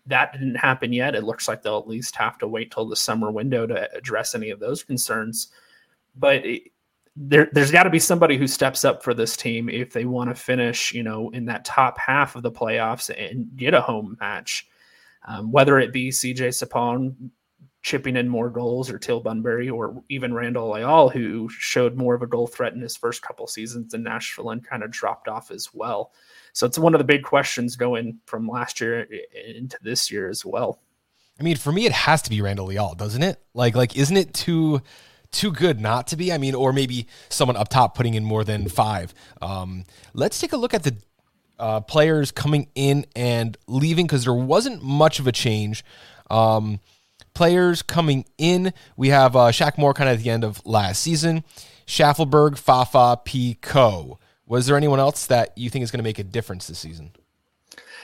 That 0.04 0.34
didn't 0.34 0.56
happen 0.56 0.92
yet. 0.92 1.14
It 1.14 1.24
looks 1.24 1.48
like 1.48 1.62
they'll 1.62 1.78
at 1.78 1.88
least 1.88 2.16
have 2.16 2.36
to 2.38 2.48
wait 2.48 2.70
till 2.70 2.86
the 2.86 2.96
summer 2.96 3.30
window 3.30 3.66
to 3.66 3.90
address 3.96 4.34
any 4.34 4.50
of 4.50 4.60
those 4.60 4.82
concerns. 4.82 5.48
But 6.16 6.44
it, 6.44 6.64
there, 7.16 7.48
there's 7.52 7.70
got 7.70 7.84
to 7.84 7.90
be 7.90 7.98
somebody 7.98 8.36
who 8.36 8.46
steps 8.46 8.84
up 8.84 9.02
for 9.02 9.14
this 9.14 9.36
team 9.36 9.68
if 9.68 9.92
they 9.92 10.04
want 10.04 10.30
to 10.30 10.34
finish, 10.34 10.92
you 10.92 11.02
know, 11.02 11.30
in 11.30 11.44
that 11.46 11.64
top 11.64 11.98
half 11.98 12.36
of 12.36 12.42
the 12.42 12.52
playoffs 12.52 13.10
and 13.10 13.56
get 13.56 13.74
a 13.74 13.80
home 13.80 14.16
match. 14.20 14.66
Um, 15.26 15.52
whether 15.52 15.78
it 15.78 15.92
be 15.92 16.08
CJ 16.08 16.48
Sapong 16.48 17.30
chipping 17.82 18.16
in 18.16 18.28
more 18.28 18.50
goals 18.50 18.90
or 18.90 18.98
Teal 18.98 19.20
Bunbury 19.20 19.68
or 19.70 20.02
even 20.08 20.34
Randall 20.34 20.72
Leal, 20.72 21.08
who 21.08 21.48
showed 21.48 21.96
more 21.96 22.14
of 22.14 22.22
a 22.22 22.26
goal 22.26 22.46
threat 22.46 22.74
in 22.74 22.80
his 22.80 22.96
first 22.96 23.22
couple 23.22 23.46
seasons 23.46 23.94
in 23.94 24.02
Nashville 24.02 24.50
and 24.50 24.66
kind 24.66 24.82
of 24.82 24.90
dropped 24.90 25.28
off 25.28 25.50
as 25.50 25.72
well. 25.72 26.12
So 26.52 26.66
it's 26.66 26.78
one 26.78 26.94
of 26.94 26.98
the 26.98 27.04
big 27.04 27.22
questions 27.22 27.76
going 27.76 28.18
from 28.26 28.48
last 28.48 28.80
year 28.80 29.06
into 29.46 29.78
this 29.82 30.10
year 30.10 30.28
as 30.28 30.44
well. 30.44 30.80
I 31.38 31.42
mean, 31.42 31.56
for 31.56 31.72
me, 31.72 31.86
it 31.86 31.92
has 31.92 32.20
to 32.22 32.30
be 32.30 32.42
Randall 32.42 32.66
Leal, 32.66 32.94
doesn't 32.94 33.22
it? 33.22 33.40
Like, 33.54 33.74
like, 33.74 33.96
isn't 33.96 34.16
it 34.16 34.34
too 34.34 34.82
too 35.32 35.52
good 35.52 35.80
not 35.80 36.06
to 36.08 36.16
be? 36.16 36.32
I 36.32 36.38
mean, 36.38 36.54
or 36.54 36.72
maybe 36.72 37.06
someone 37.28 37.56
up 37.56 37.68
top 37.68 37.94
putting 37.94 38.14
in 38.14 38.24
more 38.24 38.44
than 38.44 38.68
five. 38.68 39.14
Um, 39.40 39.84
let's 40.14 40.38
take 40.40 40.52
a 40.52 40.56
look 40.56 40.74
at 40.74 40.82
the 40.82 40.96
uh, 41.58 41.80
players 41.80 42.32
coming 42.32 42.68
in 42.74 43.06
and 43.14 43.56
leaving 43.66 44.06
because 44.06 44.24
there 44.24 44.34
wasn't 44.34 44.82
much 44.82 45.20
of 45.20 45.26
a 45.26 45.32
change. 45.32 45.84
Um, 46.30 46.80
players 47.34 47.82
coming 47.82 48.24
in. 48.38 48.72
We 48.96 49.08
have 49.08 49.36
uh, 49.36 49.50
Shaq 49.50 49.78
Moore 49.78 49.94
kind 49.94 50.08
of 50.08 50.18
at 50.18 50.24
the 50.24 50.30
end 50.30 50.44
of 50.44 50.64
last 50.64 51.02
season. 51.02 51.44
Shaffelburg, 51.86 52.56
Fafa, 52.56 53.20
Picault. 53.24 54.18
Was 54.46 54.66
there 54.66 54.76
anyone 54.76 54.98
else 54.98 55.26
that 55.26 55.56
you 55.56 55.70
think 55.70 55.82
is 55.82 55.90
going 55.90 55.98
to 55.98 56.04
make 56.04 56.18
a 56.18 56.24
difference 56.24 56.66
this 56.66 56.78
season? 56.78 57.12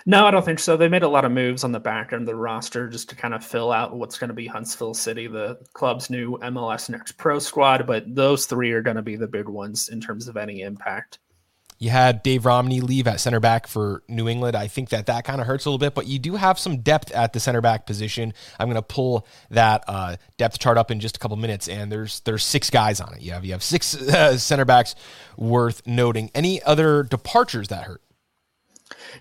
No, 0.09 0.25
I 0.25 0.31
don't 0.31 0.45
think 0.45 0.61
so. 0.61 0.77
They 0.77 0.89
made 0.89 1.03
a 1.03 1.09
lot 1.09 1.25
of 1.25 1.33
moves 1.33 1.65
on 1.65 1.73
the 1.73 1.81
back 1.81 2.13
end 2.13 2.23
of 2.23 2.27
the 2.27 2.37
roster 2.37 2.89
just 2.89 3.09
to 3.09 3.17
kind 3.17 3.35
of 3.35 3.45
fill 3.45 3.73
out 3.73 3.97
what's 3.97 4.19
going 4.19 4.29
to 4.29 4.35
be 4.35 4.47
Huntsville 4.47 4.95
City, 4.95 5.27
the 5.27 5.59
club's 5.73 6.09
new 6.09 6.39
MLS 6.39 6.89
Next 6.89 7.19
Pro 7.19 7.41
squad. 7.41 7.89
But 7.89 8.15
those 8.15 8.47
three 8.47 8.71
are 8.71 8.83
going 8.83 8.97
to 8.97 9.03
be 9.03 9.17
the 9.17 9.27
big 9.27 9.49
ones 9.49 9.89
in 9.89 10.01
terms 10.01 10.29
of 10.29 10.37
any 10.37 10.61
impact. 10.61 11.19
You 11.79 11.91
had 11.91 12.23
Dave 12.23 12.47
Romney 12.47 12.81
leave 12.81 13.07
at 13.09 13.21
center 13.21 13.41
back 13.41 13.67
for 13.67 14.03
New 14.09 14.29
England. 14.29 14.57
I 14.57 14.69
think 14.69 14.91
that 14.91 15.07
that 15.07 15.25
kind 15.25 15.41
of 15.41 15.47
hurts 15.47 15.67
a 15.67 15.71
little 15.71 15.79
bit, 15.79 15.95
but 15.95 16.07
you 16.07 16.19
do 16.19 16.37
have 16.37 16.59
some 16.59 16.79
depth 16.79 17.11
at 17.11 17.33
the 17.33 17.41
center 17.41 17.61
back 17.61 17.85
position. 17.85 18.33
I'm 18.59 18.69
going 18.69 18.77
to 18.77 18.83
pull 18.83 19.27
that 19.51 19.85
uh, 19.89 20.17
depth 20.39 20.59
chart 20.59 20.79
up 20.79 20.91
in 20.91 21.01
just 21.01 21.17
a 21.17 21.19
couple 21.19 21.37
minutes, 21.37 21.69
and 21.69 21.93
there's 21.93 22.21
there's 22.21 22.45
six 22.45 22.71
guys 22.71 23.01
on 23.01 23.13
it. 23.13 23.21
You 23.21 23.33
have 23.33 23.45
you 23.45 23.53
have 23.53 23.63
six 23.63 23.95
uh, 24.09 24.39
center 24.39 24.65
backs 24.65 24.95
worth 25.37 25.87
noting. 25.87 26.31
Any 26.35 26.63
other 26.63 27.03
departures 27.03 27.69
that 27.69 27.85
hurt? 27.85 28.01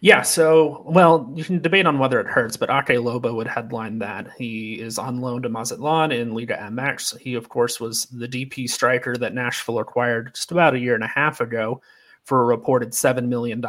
Yeah, 0.01 0.21
so 0.21 0.83
well, 0.85 1.31
you 1.35 1.43
can 1.43 1.61
debate 1.61 1.85
on 1.85 1.99
whether 1.99 2.19
it 2.19 2.27
hurts, 2.27 2.57
but 2.57 2.69
Ake 2.69 2.97
Loba 2.99 3.33
would 3.33 3.47
headline 3.47 3.99
that. 3.99 4.27
He 4.37 4.79
is 4.79 4.97
on 4.97 5.21
loan 5.21 5.41
to 5.43 5.49
Mazatlan 5.49 6.11
in 6.11 6.33
Liga 6.33 6.57
MX. 6.57 7.17
He, 7.19 7.35
of 7.35 7.49
course, 7.49 7.79
was 7.79 8.05
the 8.05 8.27
DP 8.27 8.69
striker 8.69 9.15
that 9.17 9.33
Nashville 9.33 9.79
acquired 9.79 10.35
just 10.35 10.51
about 10.51 10.73
a 10.75 10.79
year 10.79 10.95
and 10.95 11.03
a 11.03 11.07
half 11.07 11.41
ago 11.41 11.81
for 12.23 12.41
a 12.41 12.45
reported 12.45 12.91
$7 12.91 13.27
million. 13.27 13.63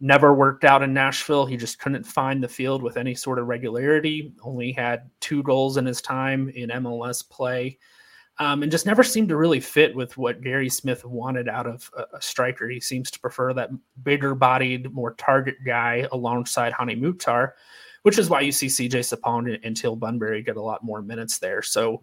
never 0.00 0.34
worked 0.34 0.64
out 0.64 0.82
in 0.82 0.92
Nashville. 0.92 1.46
He 1.46 1.56
just 1.56 1.78
couldn't 1.78 2.04
find 2.04 2.42
the 2.42 2.48
field 2.48 2.82
with 2.82 2.96
any 2.96 3.14
sort 3.14 3.38
of 3.38 3.46
regularity. 3.46 4.32
Only 4.42 4.72
had 4.72 5.10
two 5.20 5.42
goals 5.42 5.76
in 5.76 5.86
his 5.86 6.02
time 6.02 6.48
in 6.50 6.70
MLS 6.70 7.28
play, 7.28 7.78
um, 8.40 8.62
and 8.62 8.72
just 8.72 8.86
never 8.86 9.02
seemed 9.02 9.28
to 9.28 9.36
really 9.36 9.60
fit 9.60 9.94
with 9.94 10.16
what 10.16 10.40
Gary 10.40 10.70
Smith 10.70 11.04
wanted 11.04 11.46
out 11.46 11.66
of 11.66 11.90
a, 11.94 12.16
a 12.16 12.22
striker. 12.22 12.68
He 12.68 12.80
seems 12.80 13.10
to 13.10 13.20
prefer 13.20 13.52
that 13.52 13.68
bigger 14.02 14.34
bodied, 14.34 14.90
more 14.92 15.12
target 15.12 15.56
guy 15.64 16.08
alongside 16.10 16.72
Hany 16.72 16.94
Mukhtar, 16.94 17.54
which 18.02 18.18
is 18.18 18.30
why 18.30 18.40
you 18.40 18.50
see 18.50 18.66
CJ 18.66 19.00
Sapong 19.00 19.54
and, 19.54 19.62
and 19.62 19.76
Teal 19.76 19.94
Bunbury 19.94 20.42
get 20.42 20.56
a 20.56 20.62
lot 20.62 20.82
more 20.82 21.02
minutes 21.02 21.38
there. 21.38 21.60
So 21.60 22.02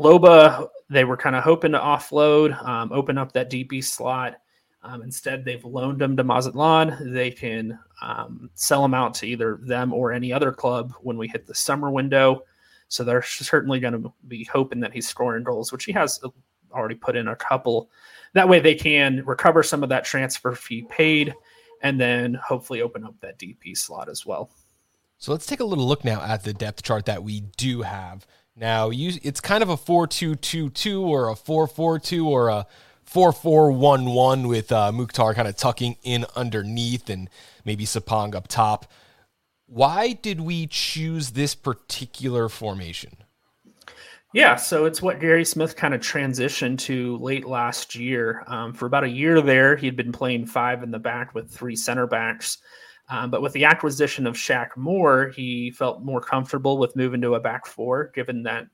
Loba, 0.00 0.68
they 0.90 1.04
were 1.04 1.16
kind 1.16 1.36
of 1.36 1.44
hoping 1.44 1.70
to 1.70 1.78
offload, 1.78 2.60
um, 2.66 2.90
open 2.92 3.16
up 3.16 3.30
that 3.32 3.48
DP 3.48 3.84
slot. 3.84 4.40
Um, 4.82 5.02
instead, 5.02 5.44
they've 5.44 5.64
loaned 5.64 6.02
him 6.02 6.16
to 6.16 6.24
Mazatlan. 6.24 7.12
They 7.12 7.30
can 7.30 7.78
um, 8.02 8.50
sell 8.54 8.84
him 8.84 8.94
out 8.94 9.14
to 9.14 9.26
either 9.26 9.60
them 9.62 9.92
or 9.92 10.10
any 10.10 10.32
other 10.32 10.50
club 10.50 10.94
when 11.00 11.16
we 11.16 11.28
hit 11.28 11.46
the 11.46 11.54
summer 11.54 11.92
window. 11.92 12.42
So 12.88 13.04
they're 13.04 13.22
certainly 13.22 13.80
going 13.80 14.02
to 14.02 14.12
be 14.26 14.44
hoping 14.44 14.80
that 14.80 14.92
he's 14.92 15.08
scoring 15.08 15.44
goals, 15.44 15.72
which 15.72 15.84
he 15.84 15.92
has 15.92 16.20
already 16.72 16.94
put 16.94 17.16
in 17.16 17.28
a 17.28 17.36
couple. 17.36 17.90
That 18.34 18.48
way, 18.48 18.60
they 18.60 18.74
can 18.74 19.22
recover 19.24 19.62
some 19.62 19.82
of 19.82 19.88
that 19.90 20.04
transfer 20.04 20.54
fee 20.54 20.86
paid 20.88 21.34
and 21.82 22.00
then 22.00 22.34
hopefully 22.34 22.82
open 22.82 23.04
up 23.04 23.14
that 23.20 23.38
DP 23.38 23.76
slot 23.76 24.08
as 24.08 24.26
well. 24.26 24.50
So 25.18 25.32
let's 25.32 25.46
take 25.46 25.60
a 25.60 25.64
little 25.64 25.86
look 25.86 26.04
now 26.04 26.20
at 26.22 26.44
the 26.44 26.52
depth 26.52 26.82
chart 26.82 27.06
that 27.06 27.22
we 27.22 27.40
do 27.56 27.82
have. 27.82 28.26
Now, 28.56 28.90
you, 28.90 29.18
it's 29.22 29.40
kind 29.40 29.62
of 29.62 29.68
a 29.68 29.76
4-2-2-2 29.76 31.00
or 31.00 31.30
a 31.30 31.34
4-4-2 31.34 32.24
or 32.24 32.48
a 32.48 32.66
4-4-1-1 33.08 34.48
with 34.48 34.72
uh, 34.72 34.92
Mukhtar 34.92 35.34
kind 35.34 35.48
of 35.48 35.56
tucking 35.56 35.96
in 36.02 36.26
underneath 36.36 37.08
and 37.08 37.28
maybe 37.64 37.84
Sapong 37.84 38.34
up 38.34 38.48
top. 38.48 38.90
Why 39.68 40.14
did 40.14 40.40
we 40.40 40.66
choose 40.66 41.30
this 41.30 41.54
particular 41.54 42.48
formation? 42.48 43.12
Yeah, 44.32 44.56
so 44.56 44.86
it's 44.86 45.02
what 45.02 45.20
Gary 45.20 45.44
Smith 45.44 45.76
kind 45.76 45.94
of 45.94 46.00
transitioned 46.00 46.78
to 46.80 47.18
late 47.18 47.46
last 47.46 47.94
year. 47.94 48.44
Um, 48.46 48.72
for 48.72 48.86
about 48.86 49.04
a 49.04 49.08
year 49.08 49.40
there, 49.42 49.76
he'd 49.76 49.96
been 49.96 50.12
playing 50.12 50.46
five 50.46 50.82
in 50.82 50.90
the 50.90 50.98
back 50.98 51.34
with 51.34 51.50
three 51.50 51.76
center 51.76 52.06
backs. 52.06 52.58
Um, 53.10 53.30
but 53.30 53.42
with 53.42 53.52
the 53.52 53.66
acquisition 53.66 54.26
of 54.26 54.36
Shaq 54.36 54.76
Moore, 54.76 55.32
he 55.34 55.70
felt 55.70 56.02
more 56.02 56.20
comfortable 56.20 56.78
with 56.78 56.96
moving 56.96 57.20
to 57.22 57.34
a 57.34 57.40
back 57.40 57.66
four, 57.66 58.10
given 58.14 58.42
that 58.44 58.68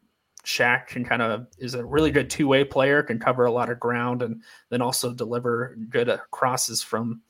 Shaq 0.44 0.88
can 0.88 1.04
kind 1.04 1.22
of 1.22 1.46
is 1.58 1.74
a 1.74 1.84
really 1.84 2.10
good 2.10 2.30
two 2.30 2.46
way 2.46 2.64
player, 2.64 3.02
can 3.02 3.18
cover 3.18 3.44
a 3.44 3.52
lot 3.52 3.70
of 3.70 3.80
ground, 3.80 4.22
and 4.22 4.42
then 4.70 4.82
also 4.82 5.12
deliver 5.12 5.76
good 5.88 6.20
crosses 6.30 6.82
from 6.82 7.22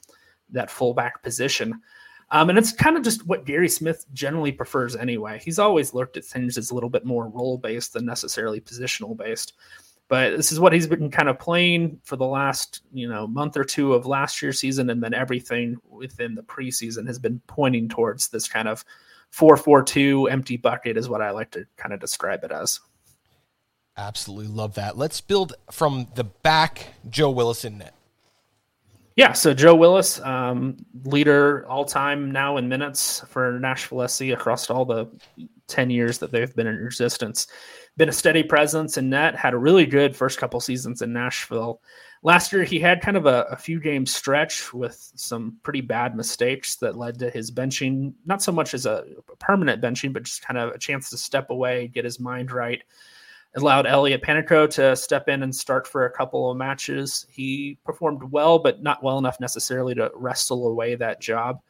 that 0.50 0.70
fullback 0.70 1.22
position. 1.22 1.80
Um, 2.34 2.50
and 2.50 2.58
it's 2.58 2.72
kind 2.72 2.96
of 2.96 3.04
just 3.04 3.24
what 3.26 3.46
Gary 3.46 3.68
Smith 3.68 4.04
generally 4.12 4.50
prefers 4.50 4.96
anyway. 4.96 5.40
He's 5.42 5.60
always 5.60 5.94
looked 5.94 6.16
at 6.16 6.24
things 6.24 6.58
as 6.58 6.72
a 6.72 6.74
little 6.74 6.90
bit 6.90 7.04
more 7.04 7.28
role 7.28 7.58
based 7.58 7.92
than 7.92 8.04
necessarily 8.04 8.60
positional 8.60 9.16
based. 9.16 9.52
But 10.08 10.36
this 10.36 10.50
is 10.50 10.58
what 10.58 10.72
he's 10.72 10.88
been 10.88 11.12
kind 11.12 11.28
of 11.28 11.38
playing 11.38 12.00
for 12.02 12.16
the 12.16 12.26
last, 12.26 12.82
you 12.92 13.08
know, 13.08 13.28
month 13.28 13.56
or 13.56 13.62
two 13.62 13.94
of 13.94 14.04
last 14.04 14.42
year's 14.42 14.58
season, 14.58 14.90
and 14.90 15.00
then 15.00 15.14
everything 15.14 15.76
within 15.88 16.34
the 16.34 16.42
preseason 16.42 17.06
has 17.06 17.20
been 17.20 17.40
pointing 17.46 17.88
towards 17.88 18.28
this 18.30 18.48
kind 18.48 18.66
of 18.66 18.84
four-four-two 19.30 20.26
empty 20.26 20.56
bucket 20.56 20.96
is 20.96 21.08
what 21.08 21.22
I 21.22 21.30
like 21.30 21.52
to 21.52 21.64
kind 21.76 21.94
of 21.94 22.00
describe 22.00 22.42
it 22.42 22.50
as. 22.50 22.80
Absolutely 23.96 24.48
love 24.48 24.74
that. 24.74 24.98
Let's 24.98 25.20
build 25.20 25.54
from 25.70 26.08
the 26.16 26.24
back, 26.24 26.94
Joe 27.08 27.30
Willis 27.30 27.64
in 27.64 27.78
net. 27.78 27.93
Yeah, 29.16 29.32
so 29.32 29.54
Joe 29.54 29.76
Willis, 29.76 30.20
um, 30.22 30.76
leader 31.04 31.64
all 31.68 31.84
time 31.84 32.32
now 32.32 32.56
in 32.56 32.68
minutes 32.68 33.20
for 33.28 33.60
Nashville 33.60 34.08
SC 34.08 34.22
across 34.22 34.68
all 34.70 34.84
the 34.84 35.06
10 35.68 35.90
years 35.90 36.18
that 36.18 36.32
they've 36.32 36.54
been 36.54 36.66
in 36.66 36.84
existence 36.84 37.46
been 37.96 38.08
a 38.08 38.12
steady 38.12 38.42
presence 38.42 38.96
in 38.98 39.08
net, 39.10 39.36
had 39.36 39.54
a 39.54 39.58
really 39.58 39.86
good 39.86 40.16
first 40.16 40.38
couple 40.38 40.60
seasons 40.60 41.02
in 41.02 41.12
Nashville. 41.12 41.80
Last 42.22 42.52
year, 42.52 42.64
he 42.64 42.80
had 42.80 43.02
kind 43.02 43.16
of 43.16 43.26
a, 43.26 43.42
a, 43.50 43.56
few 43.56 43.78
game 43.78 44.06
stretch 44.06 44.72
with 44.72 45.12
some 45.14 45.58
pretty 45.62 45.82
bad 45.82 46.16
mistakes 46.16 46.76
that 46.76 46.96
led 46.96 47.18
to 47.18 47.30
his 47.30 47.50
benching, 47.50 48.14
not 48.24 48.42
so 48.42 48.50
much 48.50 48.72
as 48.72 48.86
a, 48.86 49.04
a 49.30 49.36
permanent 49.36 49.82
benching, 49.82 50.12
but 50.12 50.22
just 50.22 50.44
kind 50.44 50.58
of 50.58 50.70
a 50.72 50.78
chance 50.78 51.10
to 51.10 51.18
step 51.18 51.50
away, 51.50 51.88
get 51.88 52.04
his 52.04 52.18
mind 52.18 52.50
right. 52.50 52.82
Allowed 53.56 53.86
Elliot 53.86 54.22
Panicco 54.22 54.68
to 54.70 54.96
step 54.96 55.28
in 55.28 55.44
and 55.44 55.54
start 55.54 55.86
for 55.86 56.06
a 56.06 56.10
couple 56.10 56.50
of 56.50 56.56
matches. 56.56 57.24
He 57.30 57.78
performed 57.84 58.22
well, 58.32 58.58
but 58.58 58.82
not 58.82 59.02
well 59.02 59.18
enough 59.18 59.38
necessarily 59.38 59.94
to 59.94 60.10
wrestle 60.14 60.66
away 60.66 60.96
that 60.96 61.20
job. 61.20 61.60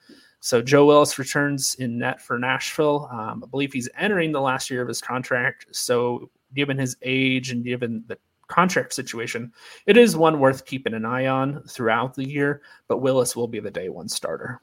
So 0.40 0.62
Joe 0.62 0.86
Willis 0.86 1.18
returns 1.18 1.74
in 1.76 1.98
net 1.98 2.20
for 2.20 2.38
Nashville. 2.38 3.08
Um, 3.10 3.42
I 3.44 3.48
believe 3.48 3.72
he's 3.72 3.88
entering 3.98 4.32
the 4.32 4.40
last 4.40 4.70
year 4.70 4.82
of 4.82 4.88
his 4.88 5.00
contract. 5.00 5.66
So 5.72 6.30
given 6.54 6.78
his 6.78 6.96
age 7.02 7.50
and 7.50 7.64
given 7.64 8.04
the 8.06 8.18
contract 8.48 8.94
situation, 8.94 9.52
it 9.86 9.96
is 9.96 10.16
one 10.16 10.40
worth 10.40 10.66
keeping 10.66 10.94
an 10.94 11.04
eye 11.04 11.26
on 11.26 11.62
throughout 11.68 12.14
the 12.14 12.28
year. 12.28 12.62
But 12.88 12.98
Willis 12.98 13.36
will 13.36 13.48
be 13.48 13.60
the 13.60 13.70
day 13.70 13.88
one 13.88 14.08
starter. 14.08 14.60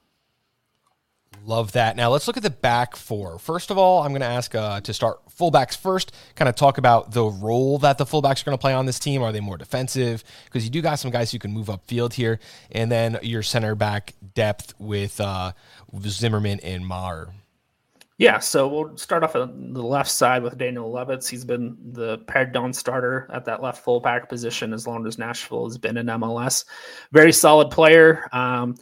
Love 1.46 1.72
that. 1.72 1.96
Now 1.96 2.10
let's 2.12 2.28
look 2.28 2.38
at 2.38 2.44
the 2.44 2.52
back 2.52 2.96
four. 2.96 3.40
First 3.40 3.72
of 3.72 3.78
all, 3.78 4.04
I'm 4.04 4.12
going 4.12 4.22
to 4.22 4.28
ask 4.28 4.54
uh, 4.54 4.80
to 4.82 4.94
start 4.94 5.22
fullbacks 5.30 5.76
first. 5.76 6.12
Kind 6.36 6.48
of 6.48 6.56
talk 6.56 6.78
about 6.78 7.12
the 7.12 7.26
role 7.26 7.80
that 7.80 7.98
the 7.98 8.06
fullbacks 8.06 8.42
are 8.42 8.46
going 8.46 8.58
to 8.58 8.62
play 8.62 8.74
on 8.74 8.86
this 8.86 9.00
team. 9.00 9.24
Are 9.24 9.32
they 9.32 9.40
more 9.40 9.58
defensive? 9.58 10.24
Because 10.46 10.64
you 10.64 10.70
do 10.70 10.82
got 10.82 11.00
some 11.00 11.10
guys 11.10 11.32
who 11.32 11.40
can 11.40 11.52
move 11.52 11.70
up 11.70 11.84
field 11.86 12.14
here, 12.14 12.40
and 12.72 12.92
then 12.92 13.18
your 13.24 13.42
center 13.42 13.74
back 13.74 14.14
depth 14.36 14.76
with 14.78 15.20
uh, 15.20 15.54
Zimmerman 16.06 16.60
and 16.60 16.86
Maher. 16.86 17.34
Yeah, 18.22 18.38
so 18.38 18.68
we'll 18.68 18.96
start 18.98 19.24
off 19.24 19.36
on 19.36 19.74
the 19.74 19.82
left 19.82 20.12
side 20.12 20.44
with 20.44 20.56
Daniel 20.56 20.92
Lovitz. 20.94 21.28
He's 21.28 21.44
been 21.44 21.76
the 21.94 22.20
paired 22.20 22.52
down 22.52 22.72
starter 22.72 23.28
at 23.34 23.46
that 23.46 23.64
left 23.64 23.84
fullback 23.84 24.30
position 24.30 24.74
as 24.74 24.86
long 24.86 25.08
as 25.08 25.18
Nashville 25.18 25.66
has 25.66 25.80
been 25.80 25.98
in 25.98 26.06
MLS. 26.06 26.66
Very 27.12 27.34
solid 27.34 27.72
player. 27.72 28.30
Um, 28.32 28.76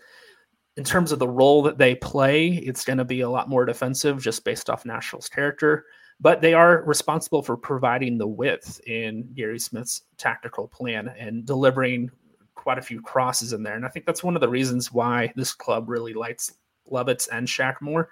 in 0.79 0.85
terms 0.85 1.11
of 1.11 1.19
the 1.19 1.27
role 1.27 1.61
that 1.63 1.77
they 1.77 1.93
play, 1.93 2.47
it's 2.47 2.85
going 2.85 2.99
to 2.99 3.03
be 3.03 3.19
a 3.19 3.29
lot 3.29 3.49
more 3.49 3.65
defensive 3.65 4.21
just 4.21 4.45
based 4.45 4.69
off 4.69 4.85
Nashville's 4.85 5.27
character. 5.27 5.85
But 6.21 6.39
they 6.39 6.53
are 6.53 6.83
responsible 6.85 7.41
for 7.41 7.57
providing 7.57 8.17
the 8.17 8.27
width 8.27 8.79
in 8.87 9.29
Gary 9.33 9.59
Smith's 9.59 10.03
tactical 10.17 10.69
plan 10.69 11.09
and 11.19 11.45
delivering 11.45 12.09
quite 12.55 12.77
a 12.77 12.81
few 12.81 13.01
crosses 13.01 13.51
in 13.51 13.61
there. 13.61 13.75
And 13.75 13.85
I 13.85 13.89
think 13.89 14.05
that's 14.05 14.23
one 14.23 14.35
of 14.35 14.41
the 14.41 14.47
reasons 14.47 14.89
why 14.89 15.33
this 15.35 15.53
club 15.53 15.89
really 15.89 16.13
likes 16.13 16.53
Lovitz 16.89 17.27
and 17.29 17.45
Shaq 17.45 17.81
Moore 17.81 18.09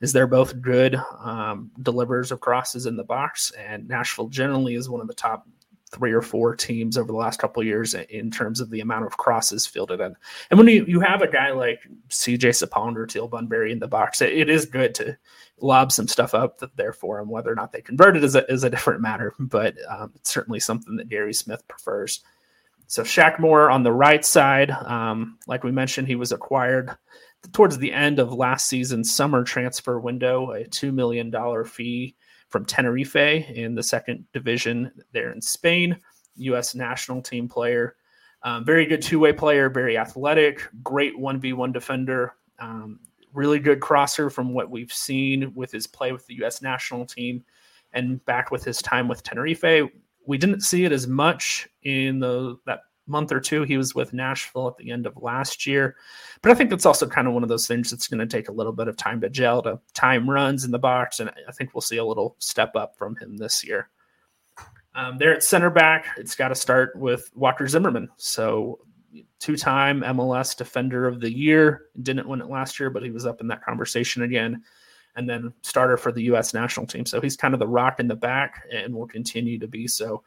is 0.00 0.12
they're 0.12 0.26
both 0.26 0.60
good 0.60 1.00
um, 1.20 1.70
delivers 1.80 2.32
of 2.32 2.40
crosses 2.40 2.86
in 2.86 2.96
the 2.96 3.04
box. 3.04 3.52
And 3.52 3.86
Nashville 3.86 4.28
generally 4.28 4.74
is 4.74 4.90
one 4.90 5.00
of 5.00 5.06
the 5.06 5.14
top 5.14 5.46
three 5.90 6.12
or 6.12 6.22
four 6.22 6.54
teams 6.54 6.96
over 6.96 7.08
the 7.08 7.18
last 7.18 7.40
couple 7.40 7.62
years 7.62 7.94
in 7.94 8.30
terms 8.30 8.60
of 8.60 8.70
the 8.70 8.80
amount 8.80 9.06
of 9.06 9.16
crosses 9.16 9.66
fielded 9.66 10.00
in. 10.00 10.14
And 10.50 10.58
when 10.58 10.68
you, 10.68 10.84
you 10.86 11.00
have 11.00 11.20
a 11.20 11.30
guy 11.30 11.50
like 11.50 11.80
CJ 12.08 12.50
Sapong 12.50 12.96
or 12.96 13.06
Teal 13.06 13.28
Bunbury 13.28 13.72
in 13.72 13.80
the 13.80 13.88
box, 13.88 14.22
it, 14.22 14.32
it 14.32 14.48
is 14.48 14.66
good 14.66 14.94
to 14.96 15.16
lob 15.60 15.90
some 15.90 16.06
stuff 16.06 16.32
up 16.32 16.62
there 16.76 16.92
for 16.92 17.18
him. 17.18 17.28
Whether 17.28 17.50
or 17.50 17.56
not 17.56 17.72
they 17.72 17.80
convert 17.80 18.16
it 18.16 18.24
is 18.24 18.36
a, 18.36 18.50
is 18.50 18.64
a 18.64 18.70
different 18.70 19.00
matter, 19.00 19.34
but 19.38 19.74
um, 19.88 20.12
it's 20.14 20.30
certainly 20.30 20.60
something 20.60 20.96
that 20.96 21.08
Gary 21.08 21.34
Smith 21.34 21.66
prefers. 21.66 22.20
So 22.86 23.02
Shaq 23.02 23.38
Moore 23.38 23.70
on 23.70 23.82
the 23.82 23.92
right 23.92 24.24
side, 24.24 24.70
um, 24.70 25.38
like 25.46 25.64
we 25.64 25.70
mentioned, 25.70 26.08
he 26.08 26.16
was 26.16 26.32
acquired 26.32 26.96
towards 27.52 27.78
the 27.78 27.92
end 27.92 28.18
of 28.18 28.32
last 28.32 28.66
season's 28.66 29.12
summer 29.12 29.44
transfer 29.44 29.98
window, 29.98 30.52
a 30.52 30.64
$2 30.64 30.92
million 30.92 31.32
fee 31.64 32.16
from 32.50 32.64
Tenerife 32.64 33.16
in 33.16 33.74
the 33.74 33.82
second 33.82 34.24
division 34.32 34.92
there 35.12 35.32
in 35.32 35.40
Spain, 35.40 35.96
U.S. 36.36 36.74
national 36.74 37.22
team 37.22 37.48
player. 37.48 37.96
Um, 38.42 38.64
very 38.64 38.86
good 38.86 39.02
two 39.02 39.18
way 39.18 39.32
player, 39.32 39.70
very 39.70 39.96
athletic, 39.96 40.68
great 40.82 41.16
1v1 41.16 41.72
defender, 41.72 42.34
um, 42.58 43.00
really 43.32 43.58
good 43.58 43.80
crosser 43.80 44.30
from 44.30 44.52
what 44.52 44.70
we've 44.70 44.92
seen 44.92 45.52
with 45.54 45.70
his 45.70 45.86
play 45.86 46.12
with 46.12 46.26
the 46.26 46.34
U.S. 46.36 46.60
national 46.60 47.06
team 47.06 47.44
and 47.92 48.24
back 48.24 48.50
with 48.50 48.64
his 48.64 48.82
time 48.82 49.08
with 49.08 49.22
Tenerife. 49.22 49.90
We 50.26 50.38
didn't 50.38 50.60
see 50.60 50.84
it 50.84 50.92
as 50.92 51.06
much 51.06 51.68
in 51.82 52.18
the 52.18 52.56
that 52.66 52.80
month 53.10 53.32
or 53.32 53.40
two 53.40 53.64
he 53.64 53.76
was 53.76 53.94
with 53.94 54.12
Nashville 54.12 54.68
at 54.68 54.76
the 54.76 54.90
end 54.90 55.06
of 55.06 55.16
last 55.16 55.66
year. 55.66 55.96
But 56.40 56.52
I 56.52 56.54
think 56.54 56.70
that's 56.70 56.86
also 56.86 57.06
kind 57.06 57.28
of 57.28 57.34
one 57.34 57.42
of 57.42 57.48
those 57.48 57.66
things 57.66 57.90
that's 57.90 58.08
going 58.08 58.20
to 58.20 58.26
take 58.26 58.48
a 58.48 58.52
little 58.52 58.72
bit 58.72 58.88
of 58.88 58.96
time 58.96 59.20
to 59.20 59.28
gel 59.28 59.62
to 59.62 59.80
time 59.92 60.30
runs 60.30 60.64
in 60.64 60.70
the 60.70 60.78
box. 60.78 61.20
And 61.20 61.30
I 61.46 61.52
think 61.52 61.74
we'll 61.74 61.82
see 61.82 61.98
a 61.98 62.04
little 62.04 62.36
step 62.38 62.76
up 62.76 62.96
from 62.96 63.16
him 63.16 63.36
this 63.36 63.64
year. 63.64 63.90
Um, 64.94 65.18
there 65.18 65.34
at 65.34 65.44
center 65.44 65.70
back, 65.70 66.06
it's 66.16 66.34
got 66.34 66.48
to 66.48 66.54
start 66.54 66.96
with 66.96 67.30
Walker 67.34 67.66
Zimmerman. 67.68 68.08
So, 68.16 68.80
two 69.38 69.56
time 69.56 70.02
MLS 70.02 70.56
Defender 70.56 71.06
of 71.06 71.20
the 71.20 71.32
Year. 71.32 71.86
Didn't 72.02 72.28
win 72.28 72.40
it 72.40 72.48
last 72.48 72.80
year, 72.80 72.90
but 72.90 73.02
he 73.02 73.10
was 73.10 73.26
up 73.26 73.40
in 73.40 73.48
that 73.48 73.64
conversation 73.64 74.22
again. 74.22 74.62
And 75.16 75.28
then 75.28 75.52
starter 75.62 75.96
for 75.96 76.12
the 76.12 76.22
U.S. 76.24 76.54
national 76.54 76.86
team. 76.86 77.06
So, 77.06 77.20
he's 77.20 77.36
kind 77.36 77.54
of 77.54 77.60
the 77.60 77.68
rock 77.68 78.00
in 78.00 78.08
the 78.08 78.16
back 78.16 78.64
and 78.72 78.94
will 78.94 79.06
continue 79.06 79.58
to 79.58 79.68
be 79.68 79.86
so. 79.86 80.22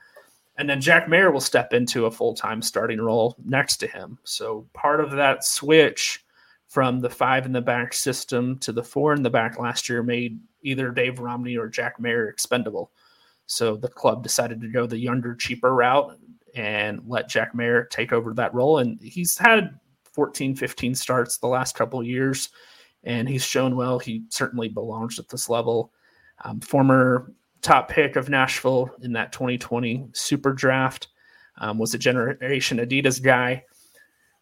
And 0.58 0.70
then 0.70 0.82
Jack 0.82 1.08
Maher 1.08 1.32
will 1.32 1.42
step 1.42 1.74
into 1.74 2.06
a 2.06 2.12
full 2.12 2.36
time 2.36 2.62
starting 2.62 3.02
role 3.02 3.36
next 3.44 3.78
to 3.78 3.88
him. 3.88 4.20
So 4.24 4.68
part 4.74 5.00
of 5.00 5.12
that 5.12 5.44
switch 5.44 6.24
from 6.68 7.00
the 7.00 7.10
five 7.10 7.46
in 7.46 7.52
the 7.52 7.62
back 7.62 7.94
system 7.94 8.58
to 8.60 8.72
the 8.72 8.84
four 8.84 9.14
in 9.14 9.24
the 9.24 9.30
back 9.30 9.60
last 9.60 9.90
year 9.90 10.04
made 10.04 10.40
either 10.64 10.92
Dave 10.92 11.20
Romney 11.20 11.58
or 11.58 11.68
Jack 11.68 12.00
Maher 12.00 12.28
expendable. 12.30 12.92
So 13.46 13.76
the 13.76 13.90
club 13.90 14.24
decided 14.24 14.62
to 14.62 14.70
go 14.70 14.86
the 14.86 14.98
younger, 14.98 15.36
cheaper 15.36 15.74
route 15.74 16.18
and 16.56 17.02
let 17.08 17.30
Jack 17.30 17.54
Maher 17.54 17.86
take 17.86 18.14
over 18.14 18.34
that 18.34 18.54
role. 18.54 18.80
And 18.80 19.00
he's 19.02 19.38
had 19.38 19.80
14, 20.14 20.56
15 20.56 20.96
starts 20.96 21.38
the 21.38 21.48
last 21.48 21.76
couple 21.76 22.00
of 22.00 22.06
years, 22.06 22.50
and 23.04 23.28
he's 23.28 23.44
shown 23.44 23.76
well. 23.76 24.00
He 24.00 24.24
certainly 24.30 24.70
belongs 24.70 25.20
at 25.20 25.30
this 25.30 25.50
level. 25.50 25.92
Um, 26.44 26.60
former 26.60 27.32
top 27.64 27.90
pick 27.90 28.16
of 28.16 28.30
Nashville 28.30 28.92
in 29.02 29.14
that 29.14 29.32
2020 29.32 30.10
Super 30.14 30.54
Draft 30.54 31.08
um, 31.58 31.78
was 31.78 31.94
a 31.94 31.98
Generation 31.98 32.78
Adidas 32.78 33.22
guy, 33.22 33.64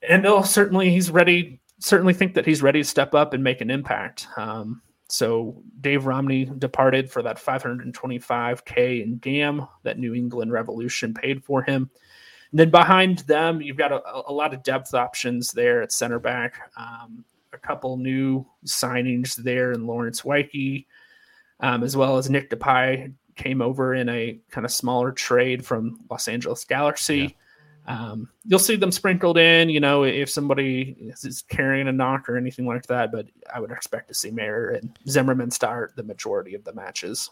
and 0.07 0.25
they'll 0.25 0.43
certainly 0.43 0.89
he's 0.89 1.09
ready. 1.09 1.61
Certainly 1.79 2.13
think 2.13 2.35
that 2.35 2.45
he's 2.45 2.61
ready 2.61 2.81
to 2.81 2.87
step 2.87 3.15
up 3.15 3.33
and 3.33 3.43
make 3.43 3.61
an 3.61 3.71
impact. 3.71 4.27
Um, 4.37 4.81
so 5.07 5.61
Dave 5.81 6.05
Romney 6.05 6.45
departed 6.45 7.11
for 7.11 7.21
that 7.23 7.37
525k 7.37 9.03
in 9.03 9.17
GAM 9.17 9.67
that 9.83 9.99
New 9.99 10.13
England 10.13 10.51
Revolution 10.51 11.13
paid 11.13 11.43
for 11.43 11.63
him. 11.63 11.89
And 12.51 12.59
then 12.59 12.69
behind 12.69 13.19
them, 13.19 13.61
you've 13.61 13.77
got 13.77 13.91
a, 13.91 14.01
a 14.27 14.31
lot 14.31 14.53
of 14.53 14.63
depth 14.63 14.93
options 14.93 15.51
there 15.51 15.81
at 15.81 15.91
center 15.91 16.19
back. 16.19 16.71
Um, 16.77 17.25
a 17.53 17.57
couple 17.57 17.97
new 17.97 18.45
signings 18.65 19.35
there 19.35 19.73
in 19.73 19.85
Laurence 19.85 20.23
Wyke, 20.23 20.85
um, 21.61 21.83
as 21.83 21.95
well 21.95 22.17
as 22.17 22.29
Nick 22.29 22.49
DePuy 22.49 23.13
came 23.35 23.61
over 23.61 23.95
in 23.95 24.09
a 24.09 24.39
kind 24.49 24.65
of 24.65 24.71
smaller 24.71 25.11
trade 25.11 25.65
from 25.65 25.99
Los 26.09 26.27
Angeles 26.27 26.65
Galaxy. 26.65 27.17
Yeah. 27.17 27.29
Um, 27.87 28.29
you'll 28.45 28.59
see 28.59 28.75
them 28.75 28.91
sprinkled 28.91 29.37
in, 29.37 29.69
you 29.69 29.79
know, 29.79 30.03
if 30.03 30.29
somebody 30.29 30.95
is 30.99 31.43
carrying 31.49 31.87
a 31.87 31.91
knock 31.91 32.29
or 32.29 32.37
anything 32.37 32.65
like 32.65 32.85
that. 32.87 33.11
But 33.11 33.27
I 33.53 33.59
would 33.59 33.71
expect 33.71 34.07
to 34.09 34.13
see 34.13 34.29
Maher 34.31 34.69
and 34.69 34.97
Zimmerman 35.07 35.49
start 35.49 35.93
the 35.95 36.03
majority 36.03 36.53
of 36.53 36.63
the 36.63 36.73
matches 36.73 37.31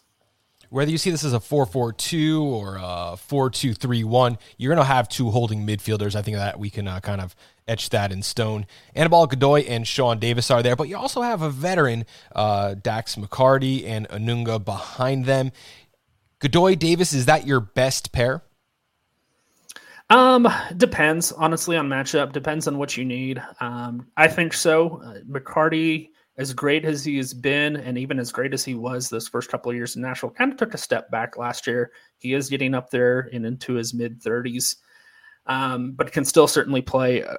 whether 0.70 0.92
you 0.92 0.98
see 0.98 1.12
this 1.12 1.24
as 1.24 1.34
a 1.34 1.40
4-4-2 1.40 2.42
or 2.42 2.78
a 2.78 3.18
4-2-3-1, 3.30 4.38
you're 4.58 4.74
going 4.74 4.86
to 4.86 4.92
have 4.92 5.10
two 5.10 5.32
holding 5.32 5.66
midfielders. 5.66 6.16
I 6.16 6.22
think 6.22 6.38
that 6.38 6.60
we 6.60 6.70
can 6.70 6.88
uh, 6.88 7.00
kind 7.00 7.22
of 7.22 7.36
etch 7.68 7.90
that 7.90 8.12
in 8.12 8.22
stone. 8.22 8.66
Anibal 8.96 9.28
Godoy 9.28 9.62
and 9.62 9.88
Sean 9.88 10.20
Davis 10.20 10.50
are 10.52 10.64
there, 10.64 10.76
but 10.76 10.88
you 10.88 10.98
also 10.98 11.22
have 11.22 11.42
a 11.42 11.50
veteran, 11.50 12.06
uh, 12.36 12.76
Dax 12.76 13.16
McCarty 13.16 13.86
and 13.88 14.08
Anunga 14.10 14.64
behind 14.64 15.26
them. 15.26 15.52
Godoy 16.40 16.76
Davis, 16.76 17.14
is 17.14 17.26
that 17.26 17.46
your 17.46 17.60
best 17.60 18.12
pair? 18.12 18.44
Um, 20.10 20.48
depends 20.76 21.32
honestly 21.32 21.78
on 21.78 21.88
matchup. 21.88 22.32
Depends 22.32 22.68
on 22.68 22.78
what 22.80 22.98
you 22.98 23.06
need. 23.06 23.42
Um, 23.60 24.08
I 24.18 24.28
think 24.28 24.54
so. 24.54 25.02
Uh, 25.04 25.20
McCarty 25.30 26.10
as 26.40 26.54
great 26.54 26.86
as 26.86 27.04
he 27.04 27.18
has 27.18 27.34
been, 27.34 27.76
and 27.76 27.98
even 27.98 28.18
as 28.18 28.32
great 28.32 28.54
as 28.54 28.64
he 28.64 28.74
was 28.74 29.10
those 29.10 29.28
first 29.28 29.52
couple 29.52 29.70
of 29.70 29.76
years 29.76 29.98
in 29.98 30.02
Nashville, 30.02 30.30
kind 30.30 30.54
of 30.54 30.58
took 30.58 30.74
a 30.74 30.78
step 30.78 31.12
back 31.12 31.38
last 31.38 31.68
year. 31.68 31.92
He 32.18 32.34
is 32.34 32.50
getting 32.50 32.74
up 32.74 32.90
there 32.90 33.30
and 33.34 33.46
into 33.46 33.74
his 33.74 33.94
mid 33.94 34.22
30s, 34.22 34.78
um, 35.48 35.92
but 35.92 36.14
can 36.14 36.24
still 36.24 36.48
certainly 36.48 36.82
play 36.82 37.20
a, 37.20 37.38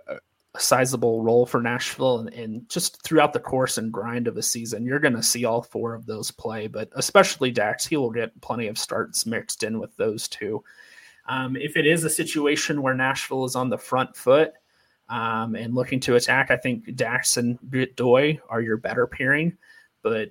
a 0.54 0.61
sizable 0.61 1.23
role 1.23 1.47
for 1.47 1.62
Nashville. 1.62 2.19
And, 2.19 2.35
and, 2.35 2.69
just 2.69 3.02
throughout 3.02 3.33
the 3.33 3.40
course 3.40 3.78
and 3.78 3.90
grind 3.90 4.28
of 4.28 4.37
a 4.37 4.42
season, 4.42 4.85
you're 4.85 4.99
going 4.99 5.16
to 5.16 5.23
see 5.23 5.47
all 5.47 5.62
four 5.62 5.95
of 5.95 6.04
those 6.04 6.30
play, 6.30 6.66
but 6.66 6.90
especially 6.92 7.50
Dax, 7.50 7.87
he 7.87 7.97
will 7.97 8.11
get 8.11 8.38
plenty 8.42 8.66
of 8.66 8.76
starts 8.76 9.25
mixed 9.25 9.62
in 9.62 9.80
with 9.80 9.97
those 9.97 10.28
two. 10.28 10.62
Um, 11.26 11.57
if 11.57 11.78
it 11.78 11.87
is 11.87 12.04
a 12.04 12.11
situation 12.11 12.83
where 12.83 12.95
Nashville 12.95 13.47
is 13.47 13.57
on 13.57 13.71
the 13.71 13.78
front 13.78 14.14
foot, 14.14 14.52
um, 15.11 15.55
and 15.55 15.75
looking 15.75 16.00
to 16.00 16.17
attack. 16.17 16.50
I 16.50 16.57
think 16.57 16.95
Dax 16.95 17.37
and 17.37 17.59
Godoy 17.69 18.38
are 18.49 18.62
your 18.62 18.76
better 18.76 19.07
pairing, 19.07 19.59
but 20.02 20.31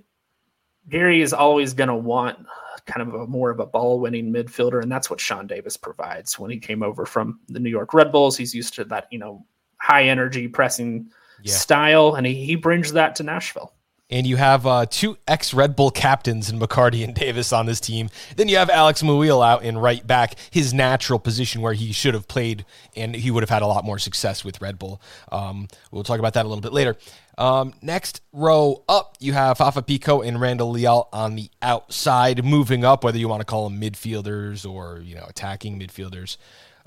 Gary 0.87 1.21
is 1.21 1.33
always 1.33 1.73
going 1.73 1.89
to 1.89 1.95
want 1.95 2.39
kind 2.85 3.07
of 3.07 3.13
a 3.13 3.27
more 3.27 3.51
of 3.51 3.59
a 3.59 3.65
ball 3.65 3.99
winning 3.99 4.33
midfielder, 4.33 4.81
and 4.81 4.91
that's 4.91 5.09
what 5.09 5.19
Sean 5.19 5.45
Davis 5.45 5.77
provides. 5.77 6.39
When 6.39 6.49
he 6.49 6.57
came 6.57 6.81
over 6.81 7.05
from 7.05 7.39
the 7.49 7.59
New 7.59 7.69
York 7.69 7.93
Red 7.93 8.11
Bulls, 8.11 8.37
he's 8.37 8.55
used 8.55 8.73
to 8.75 8.85
that 8.85 9.07
you 9.11 9.19
know 9.19 9.45
high 9.77 10.05
energy 10.05 10.47
pressing 10.47 11.09
yeah. 11.43 11.53
style, 11.53 12.15
and 12.15 12.25
he, 12.25 12.45
he 12.45 12.55
brings 12.55 12.93
that 12.93 13.15
to 13.15 13.23
Nashville 13.23 13.73
and 14.09 14.25
you 14.25 14.37
have 14.37 14.65
uh, 14.65 14.85
two 14.87 15.17
ex 15.27 15.53
Red 15.53 15.75
Bull 15.75 15.91
captains 15.91 16.49
in 16.49 16.59
McCarty 16.59 17.03
and 17.03 17.13
Davis 17.13 17.53
on 17.53 17.65
this 17.65 17.79
team. 17.79 18.09
Then 18.35 18.47
you 18.47 18.57
have 18.57 18.69
Alex 18.69 19.03
Muyl 19.03 19.45
out 19.45 19.63
in 19.63 19.77
right 19.77 20.05
back, 20.05 20.35
his 20.49 20.73
natural 20.73 21.19
position 21.19 21.61
where 21.61 21.73
he 21.73 21.91
should 21.91 22.13
have 22.13 22.27
played, 22.27 22.65
and 22.95 23.15
he 23.15 23.31
would 23.31 23.43
have 23.43 23.49
had 23.49 23.61
a 23.61 23.67
lot 23.67 23.85
more 23.85 23.99
success 23.99 24.43
with 24.43 24.61
Red 24.61 24.79
Bull. 24.79 25.01
Um, 25.31 25.67
we'll 25.91 26.03
talk 26.03 26.19
about 26.19 26.33
that 26.33 26.45
a 26.45 26.49
little 26.49 26.61
bit 26.61 26.73
later. 26.73 26.97
Um, 27.37 27.73
next 27.81 28.21
row 28.33 28.83
up, 28.89 29.15
you 29.19 29.33
have 29.33 29.59
Fafa 29.59 29.81
Picault 29.81 30.23
and 30.23 30.41
Randall 30.41 30.71
Leal 30.71 31.07
on 31.13 31.35
the 31.35 31.49
outside, 31.61 32.43
moving 32.43 32.83
up, 32.83 33.03
whether 33.03 33.17
you 33.17 33.29
want 33.29 33.41
to 33.41 33.45
call 33.45 33.69
them 33.69 33.79
midfielders 33.79 34.69
or 34.69 34.99
you 35.01 35.15
know 35.15 35.25
attacking 35.27 35.79
midfielders. 35.79 36.37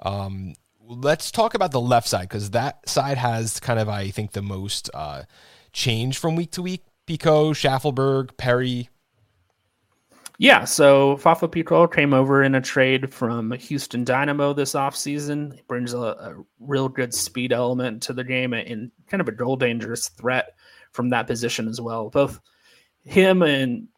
Um, 0.01 0.55
let's 0.87 1.31
talk 1.31 1.55
about 1.55 1.71
the 1.71 1.81
left 1.81 2.09
side 2.09 2.29
because 2.29 2.51
that 2.51 2.87
side 2.89 3.17
has 3.17 3.61
kind 3.61 3.79
of, 3.79 3.89
I 3.89 4.11
think, 4.11 4.33
the 4.33 4.43
most 4.43 4.91
uh, 4.93 5.23
change 5.73 6.19
from 6.19 6.37
week 6.37 6.51
to 6.53 6.63
week 6.63 6.83
Picault, 7.13 7.53
Shaffelburg, 7.53 8.35
Perry. 8.39 8.89
Yeah, 10.39 10.65
so 10.65 11.19
Fafa 11.19 11.47
Picault 11.47 11.89
came 11.89 12.15
over 12.15 12.43
in 12.43 12.55
a 12.55 12.61
trade 12.63 13.13
from 13.13 13.53
Houston 13.53 14.03
Dynamo 14.03 14.55
this 14.55 14.73
offseason. 14.73 15.55
He 15.55 15.63
brings 15.69 15.93
a, 15.93 15.99
a, 15.99 16.35
real 16.59 16.89
good 16.89 17.13
speed 17.13 17.53
element 17.53 18.03
to 18.05 18.15
the 18.15 18.25
game 18.25 18.55
and 18.55 18.91
kind 19.09 19.21
of 19.21 19.29
a 19.29 19.33
goal 19.33 19.57
dangerous 19.57 20.09
threat 20.09 20.55
from 20.93 21.11
that 21.11 21.27
position 21.27 21.69
as 21.69 21.83
well. 21.83 22.09
Both 22.09 22.41
him 23.05 23.43
and 23.43 23.89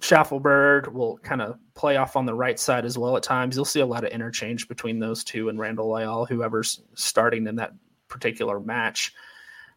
Shaffelburg 0.00 0.92
will 0.92 1.18
kind 1.18 1.42
of 1.42 1.58
play 1.74 1.96
off 1.96 2.14
on 2.14 2.26
the 2.26 2.34
right 2.34 2.60
side 2.60 2.84
as 2.84 2.96
well 2.96 3.16
at 3.16 3.24
times. 3.24 3.56
You'll 3.56 3.64
see 3.64 3.80
a 3.80 3.86
lot 3.86 4.04
of 4.04 4.12
interchange 4.12 4.68
between 4.68 5.00
those 5.00 5.24
two 5.24 5.48
and 5.48 5.58
Randall 5.58 5.92
Leal, 5.92 6.26
whoever's 6.26 6.80
starting 6.94 7.48
in 7.48 7.56
that 7.56 7.72
particular 8.06 8.60
match. 8.60 9.12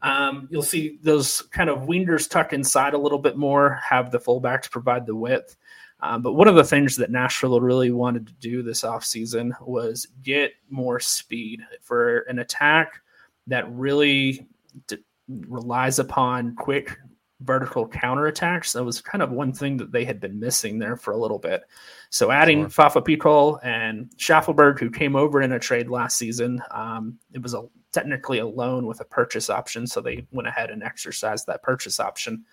Um, 0.01 0.47
you'll 0.49 0.61
see 0.61 0.97
those 1.01 1.41
kind 1.41 1.69
of 1.69 1.83
wingers 1.83 2.29
tuck 2.29 2.53
inside 2.53 2.93
a 2.93 2.97
little 2.97 3.19
bit 3.19 3.37
more, 3.37 3.79
have 3.87 4.11
the 4.11 4.19
fullbacks 4.19 4.71
provide 4.71 5.05
the 5.05 5.15
width. 5.15 5.57
Um, 6.01 6.21
but 6.21 6.33
one 6.33 6.47
of 6.47 6.55
the 6.55 6.63
things 6.63 6.95
that 6.95 7.11
Nashville 7.11 7.59
really 7.59 7.91
wanted 7.91 8.27
to 8.27 8.33
do 8.33 8.63
this 8.63 8.83
offseason 8.83 9.51
was 9.61 10.07
get 10.23 10.53
more 10.69 10.99
speed 10.99 11.61
for 11.81 12.19
an 12.19 12.39
attack 12.39 13.01
that 13.47 13.69
really 13.71 14.47
d- 14.87 15.03
relies 15.27 15.99
upon 15.99 16.55
quick 16.55 16.97
vertical 17.41 17.87
counterattacks. 17.87 18.73
That 18.73 18.83
was 18.83 19.01
kind 19.01 19.21
of 19.21 19.31
one 19.31 19.51
thing 19.53 19.77
that 19.77 19.91
they 19.91 20.05
had 20.05 20.19
been 20.19 20.39
missing 20.39 20.79
there 20.79 20.95
for 20.95 21.11
a 21.11 21.17
little 21.17 21.39
bit. 21.39 21.63
So 22.09 22.31
adding 22.31 22.63
sure. 22.63 22.69
Fafa 22.69 23.01
Picault 23.01 23.59
and 23.63 24.09
Shaffelburg, 24.17 24.79
who 24.79 24.89
came 24.89 25.15
over 25.15 25.41
in 25.41 25.51
a 25.51 25.59
trade 25.59 25.89
last 25.89 26.17
season, 26.17 26.61
um, 26.71 27.17
it 27.33 27.41
was 27.41 27.53
a 27.53 27.65
technically 27.91 28.39
a 28.39 28.45
loan 28.45 28.85
with 28.85 28.99
a 28.99 29.05
purchase 29.05 29.49
option. 29.49 29.87
So 29.87 30.01
they 30.01 30.25
went 30.31 30.47
ahead 30.47 30.69
and 30.69 30.83
exercised 30.83 31.47
that 31.47 31.63
purchase 31.63 31.99
option. 31.99 32.45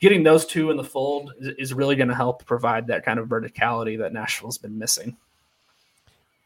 Getting 0.00 0.24
those 0.24 0.44
two 0.44 0.70
in 0.70 0.76
the 0.76 0.84
fold 0.84 1.32
is 1.40 1.72
really 1.72 1.94
going 1.94 2.08
to 2.08 2.14
help 2.14 2.44
provide 2.44 2.88
that 2.88 3.04
kind 3.04 3.18
of 3.18 3.28
verticality 3.28 3.98
that 3.98 4.12
Nashville's 4.12 4.58
been 4.58 4.78
missing. 4.78 5.16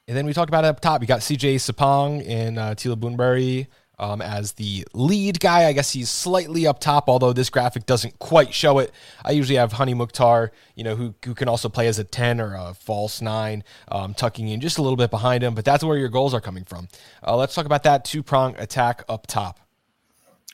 And 0.08 0.16
then 0.16 0.26
we 0.26 0.32
talked 0.32 0.50
about 0.50 0.64
it 0.64 0.68
up 0.68 0.80
top, 0.80 1.00
you 1.00 1.06
got 1.08 1.20
CJ 1.20 1.56
Sapong 1.56 2.24
and 2.28 2.58
uh, 2.58 2.74
Teal 2.74 2.94
Bunbury 2.94 3.68
um, 3.98 4.20
as 4.20 4.52
the 4.52 4.86
lead 4.92 5.40
guy. 5.40 5.66
I 5.66 5.72
guess 5.72 5.92
he's 5.92 6.10
slightly 6.10 6.66
up 6.66 6.80
top, 6.80 7.08
although 7.08 7.32
this 7.32 7.50
graphic 7.50 7.86
doesn't 7.86 8.18
quite 8.18 8.52
show 8.52 8.78
it. 8.78 8.92
I 9.24 9.32
usually 9.32 9.56
have 9.56 9.72
Hany 9.72 9.94
Mukhtar, 9.94 10.52
you 10.74 10.84
know, 10.84 10.96
who, 10.96 11.14
who 11.24 11.34
can 11.34 11.48
also 11.48 11.68
play 11.68 11.88
as 11.88 11.98
a 11.98 12.04
10 12.04 12.40
or 12.40 12.54
a 12.54 12.74
false 12.74 13.20
9, 13.20 13.64
um, 13.88 14.14
tucking 14.14 14.48
in 14.48 14.60
just 14.60 14.78
a 14.78 14.82
little 14.82 14.96
bit 14.96 15.10
behind 15.10 15.42
him, 15.42 15.54
but 15.54 15.64
that's 15.64 15.84
where 15.84 15.96
your 15.96 16.08
goals 16.08 16.34
are 16.34 16.40
coming 16.40 16.64
from. 16.64 16.88
Uh, 17.26 17.36
let's 17.36 17.54
talk 17.54 17.66
about 17.66 17.82
that 17.84 18.04
two 18.04 18.22
prong 18.22 18.56
attack 18.58 19.04
up 19.08 19.26
top. 19.26 19.60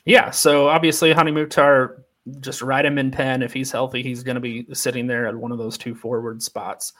Yeah, 0.05 0.31
so 0.31 0.67
obviously 0.67 1.13
Hany 1.13 1.31
Mukhtar, 1.31 2.03
just 2.39 2.61
ride 2.61 2.85
him 2.85 2.97
in 2.97 3.11
pen. 3.11 3.41
If 3.41 3.51
he's 3.53 3.71
healthy, 3.71 4.01
he's 4.01 4.23
going 4.23 4.35
to 4.35 4.41
be 4.41 4.65
sitting 4.73 5.07
there 5.07 5.27
at 5.27 5.35
one 5.35 5.51
of 5.51 5.57
those 5.57 5.77
two 5.77 5.93
forward 5.93 6.41
spots 6.41 6.93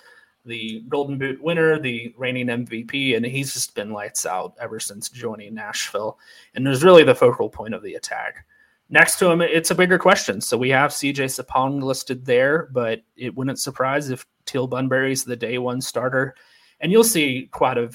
the 0.46 0.84
Golden 0.90 1.18
Boot 1.18 1.42
winner, 1.42 1.80
the 1.80 2.14
reigning 2.18 2.48
MVP, 2.48 3.16
and 3.16 3.26
he's 3.26 3.54
just 3.54 3.76
been 3.76 3.92
lights 3.92 4.26
out 4.26 4.56
ever 4.60 4.80
since 4.80 5.10
joining 5.10 5.54
Nashville. 5.54 6.20
And 6.56 6.68
was 6.68 6.84
really 6.84 7.04
the 7.04 7.16
focal 7.16 7.50
point 7.50 7.74
of 7.74 7.84
the 7.84 7.96
attack. 7.96 8.46
Next 8.90 9.18
to 9.20 9.32
him, 9.32 9.42
it's 9.42 9.72
a 9.72 9.76
bigger 9.76 9.98
question. 9.98 10.42
So 10.42 10.58
we 10.58 10.70
have 10.70 10.92
CJ 10.92 11.26
Sapong 11.26 11.82
listed 11.82 12.26
there, 12.26 12.70
but 12.72 13.02
it 13.16 13.34
wouldn't 13.34 13.60
surprise 13.60 14.10
if 14.10 14.26
Teal 14.46 14.68
Bunbury's 14.68 15.24
the 15.24 15.36
day 15.36 15.58
one 15.58 15.82
starter. 15.82 16.36
And 16.80 16.92
you'll 16.92 17.04
see 17.04 17.48
quite 17.52 17.78
a 17.78 17.90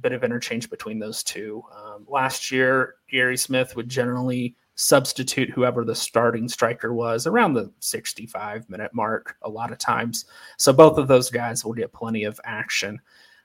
bit 0.00 0.12
of 0.12 0.24
interchange 0.24 0.70
between 0.70 0.98
those 0.98 1.22
two. 1.22 1.62
Um, 1.76 2.06
last 2.08 2.50
year, 2.50 2.94
Gary 3.10 3.36
Smith 3.36 3.76
would 3.76 3.88
generally 3.88 4.56
substitute 4.74 5.50
whoever 5.50 5.84
the 5.84 5.94
starting 5.94 6.48
striker 6.48 6.94
was 6.94 7.26
around 7.26 7.54
the 7.54 7.70
65 7.80 8.68
minute 8.70 8.92
mark 8.94 9.36
a 9.42 9.48
lot 9.48 9.72
of 9.72 9.78
times. 9.78 10.24
So 10.56 10.72
both 10.72 10.98
of 10.98 11.08
those 11.08 11.30
guys 11.30 11.64
will 11.64 11.74
get 11.74 11.92
plenty 11.92 12.24
of 12.24 12.40
action. 12.44 13.00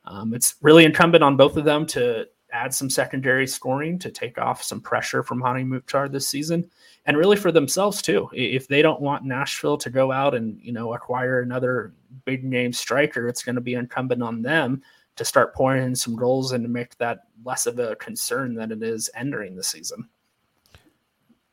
Um, 0.05 0.33
it's 0.33 0.55
really 0.61 0.85
incumbent 0.85 1.23
on 1.23 1.35
both 1.35 1.57
of 1.57 1.65
them 1.65 1.85
to 1.87 2.27
add 2.51 2.73
some 2.73 2.89
secondary 2.89 3.45
scoring 3.45 3.99
to 3.99 4.09
take 4.09 4.37
off 4.37 4.63
some 4.63 4.79
pressure 4.79 5.21
from 5.21 5.41
Hany 5.41 5.65
Mukhtar 5.65 6.07
this 6.07 6.29
season, 6.29 6.69
and 7.05 7.17
really 7.17 7.35
for 7.35 7.51
themselves 7.51 8.01
too. 8.01 8.29
If 8.33 8.67
they 8.67 8.81
don't 8.81 9.01
want 9.01 9.25
Nashville 9.25 9.77
to 9.77 9.89
go 9.89 10.11
out 10.11 10.33
and 10.33 10.57
you 10.61 10.71
know 10.71 10.93
acquire 10.93 11.41
another 11.41 11.93
big 12.25 12.43
name 12.43 12.71
striker, 12.71 13.27
it's 13.27 13.43
going 13.43 13.55
to 13.55 13.61
be 13.61 13.73
incumbent 13.73 14.23
on 14.23 14.41
them 14.41 14.81
to 15.17 15.25
start 15.25 15.55
pouring 15.55 15.83
in 15.83 15.95
some 15.95 16.15
goals 16.15 16.53
and 16.53 16.63
to 16.63 16.69
make 16.69 16.97
that 16.97 17.23
less 17.43 17.65
of 17.65 17.79
a 17.79 17.95
concern 17.97 18.53
than 18.53 18.71
it 18.71 18.83
is 18.83 19.09
entering 19.15 19.55
the 19.55 19.63
season. 19.63 20.07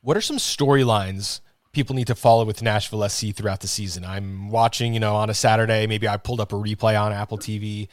What 0.04 0.16
are 0.16 0.20
some 0.20 0.36
storylines 0.36 1.40
people 1.72 1.96
need 1.96 2.06
to 2.06 2.14
follow 2.14 2.44
with 2.44 2.62
Nashville 2.62 3.08
SC 3.08 3.34
throughout 3.34 3.60
the 3.60 3.68
season? 3.68 4.04
I'm 4.04 4.50
watching, 4.50 4.94
you 4.94 5.00
know, 5.00 5.16
on 5.16 5.30
a 5.30 5.34
Saturday, 5.34 5.88
maybe 5.88 6.06
I 6.06 6.16
pulled 6.16 6.40
up 6.40 6.52
a 6.52 6.56
replay 6.56 7.00
on 7.00 7.12
Apple 7.12 7.38
TV 7.38 7.88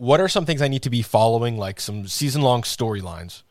what 0.00 0.18
are 0.18 0.28
some 0.28 0.46
things 0.46 0.62
I 0.62 0.68
need 0.68 0.82
to 0.84 0.90
be 0.90 1.02
following, 1.02 1.58
like 1.58 1.78
some 1.78 2.06
season 2.06 2.40
long 2.40 2.62
storylines? 2.62 3.42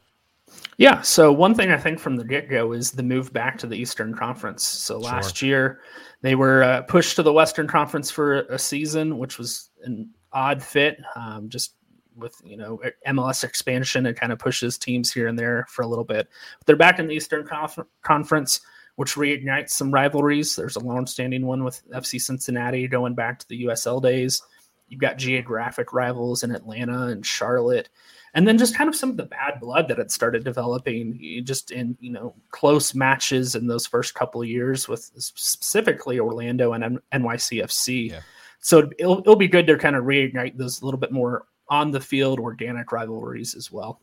Yeah. 0.78 1.02
So 1.02 1.32
one 1.32 1.54
thing 1.54 1.72
I 1.72 1.78
think 1.78 2.00
from 2.00 2.16
the 2.16 2.24
get 2.24 2.50
go 2.50 2.72
is 2.72 2.92
the 2.92 3.04
move 3.04 3.32
back 3.32 3.58
to 3.60 3.68
the 3.68 3.76
Eastern 3.76 4.16
Conference. 4.16 4.64
So 4.64 4.98
last 4.98 5.38
sure. 5.38 5.48
year 5.48 5.80
they 6.22 6.36
were 6.36 6.64
uh, 6.64 6.82
pushed 6.84 7.16
to 7.18 7.24
the 7.24 7.32
Western 7.32 7.68
Conference 7.68 8.10
for 8.10 8.42
a 8.42 8.58
season, 8.58 9.20
which 9.20 9.38
was 9.38 9.70
an 9.84 10.10
odd 10.34 10.64
fit, 10.64 10.98
um, 11.16 11.50
just 11.50 11.76
with 12.20 12.36
you 12.44 12.58
know 12.58 12.82
MLS 13.08 13.44
expansion. 13.44 14.06
It 14.06 14.20
kind 14.20 14.32
of 14.32 14.40
pushes 14.40 14.78
teams 14.78 15.12
here 15.12 15.28
and 15.28 15.38
there 15.38 15.66
for 15.70 15.82
a 15.82 15.88
little 15.88 16.04
bit. 16.04 16.28
But 16.60 16.68
they're 16.68 16.76
back 16.76 17.00
in 17.00 17.08
the 17.08 17.16
Eastern 17.16 17.46
Conf- 17.46 17.80
Conference, 18.02 18.62
which 18.96 19.16
reignites 19.16 19.72
some 19.72 19.92
rivalries. 19.92 20.56
There's 20.56 20.76
a 20.76 20.82
long-standing 20.82 21.46
one 21.46 21.64
with 21.64 21.82
FC 21.92 22.20
Cincinnati 22.20 22.88
going 22.88 23.16
back 23.16 23.40
to 23.40 23.48
the 23.48 23.66
USL 23.66 24.02
days. 24.02 24.42
You've 24.90 25.00
got 25.00 25.18
geographic 25.18 25.94
rivals 25.94 26.44
in 26.44 26.52
Atlanta 26.52 27.08
and 27.08 27.24
Charlotte, 27.24 27.90
and 28.34 28.48
then 28.48 28.58
just 28.58 28.76
kind 28.76 28.88
of 28.88 28.96
some 28.96 29.12
of 29.12 29.18
the 29.18 29.26
bad 29.26 29.60
blood 29.60 29.88
that 29.88 30.00
had 30.00 30.12
started 30.12 30.44
developing 30.44 31.42
just 31.44 31.72
in 31.72 31.96
you 32.00 32.12
know 32.12 32.36
close 32.52 32.96
matches 32.96 33.56
in 33.56 33.68
those 33.68 33.86
first 33.86 34.16
couple 34.16 34.42
of 34.42 34.48
years 34.48 34.88
with 34.88 35.12
specifically 35.16 36.20
Orlando 36.20 36.74
and 36.74 37.00
NYCFC. 37.14 38.12
Yeah. 38.12 38.22
So 38.60 38.90
it'll 38.98 39.20
it'll 39.20 39.36
be 39.36 39.48
good 39.48 39.68
to 39.68 39.78
kind 39.78 39.96
of 39.96 40.06
reignite 40.06 40.58
those 40.58 40.82
a 40.82 40.86
little 40.86 41.00
bit 41.00 41.12
more 41.12 41.46
on 41.70 41.92
the 41.92 42.02
field 42.02 42.40
organic 42.40 42.92
rivalries 42.92 43.56
as 43.56 43.72
well. 43.72 44.02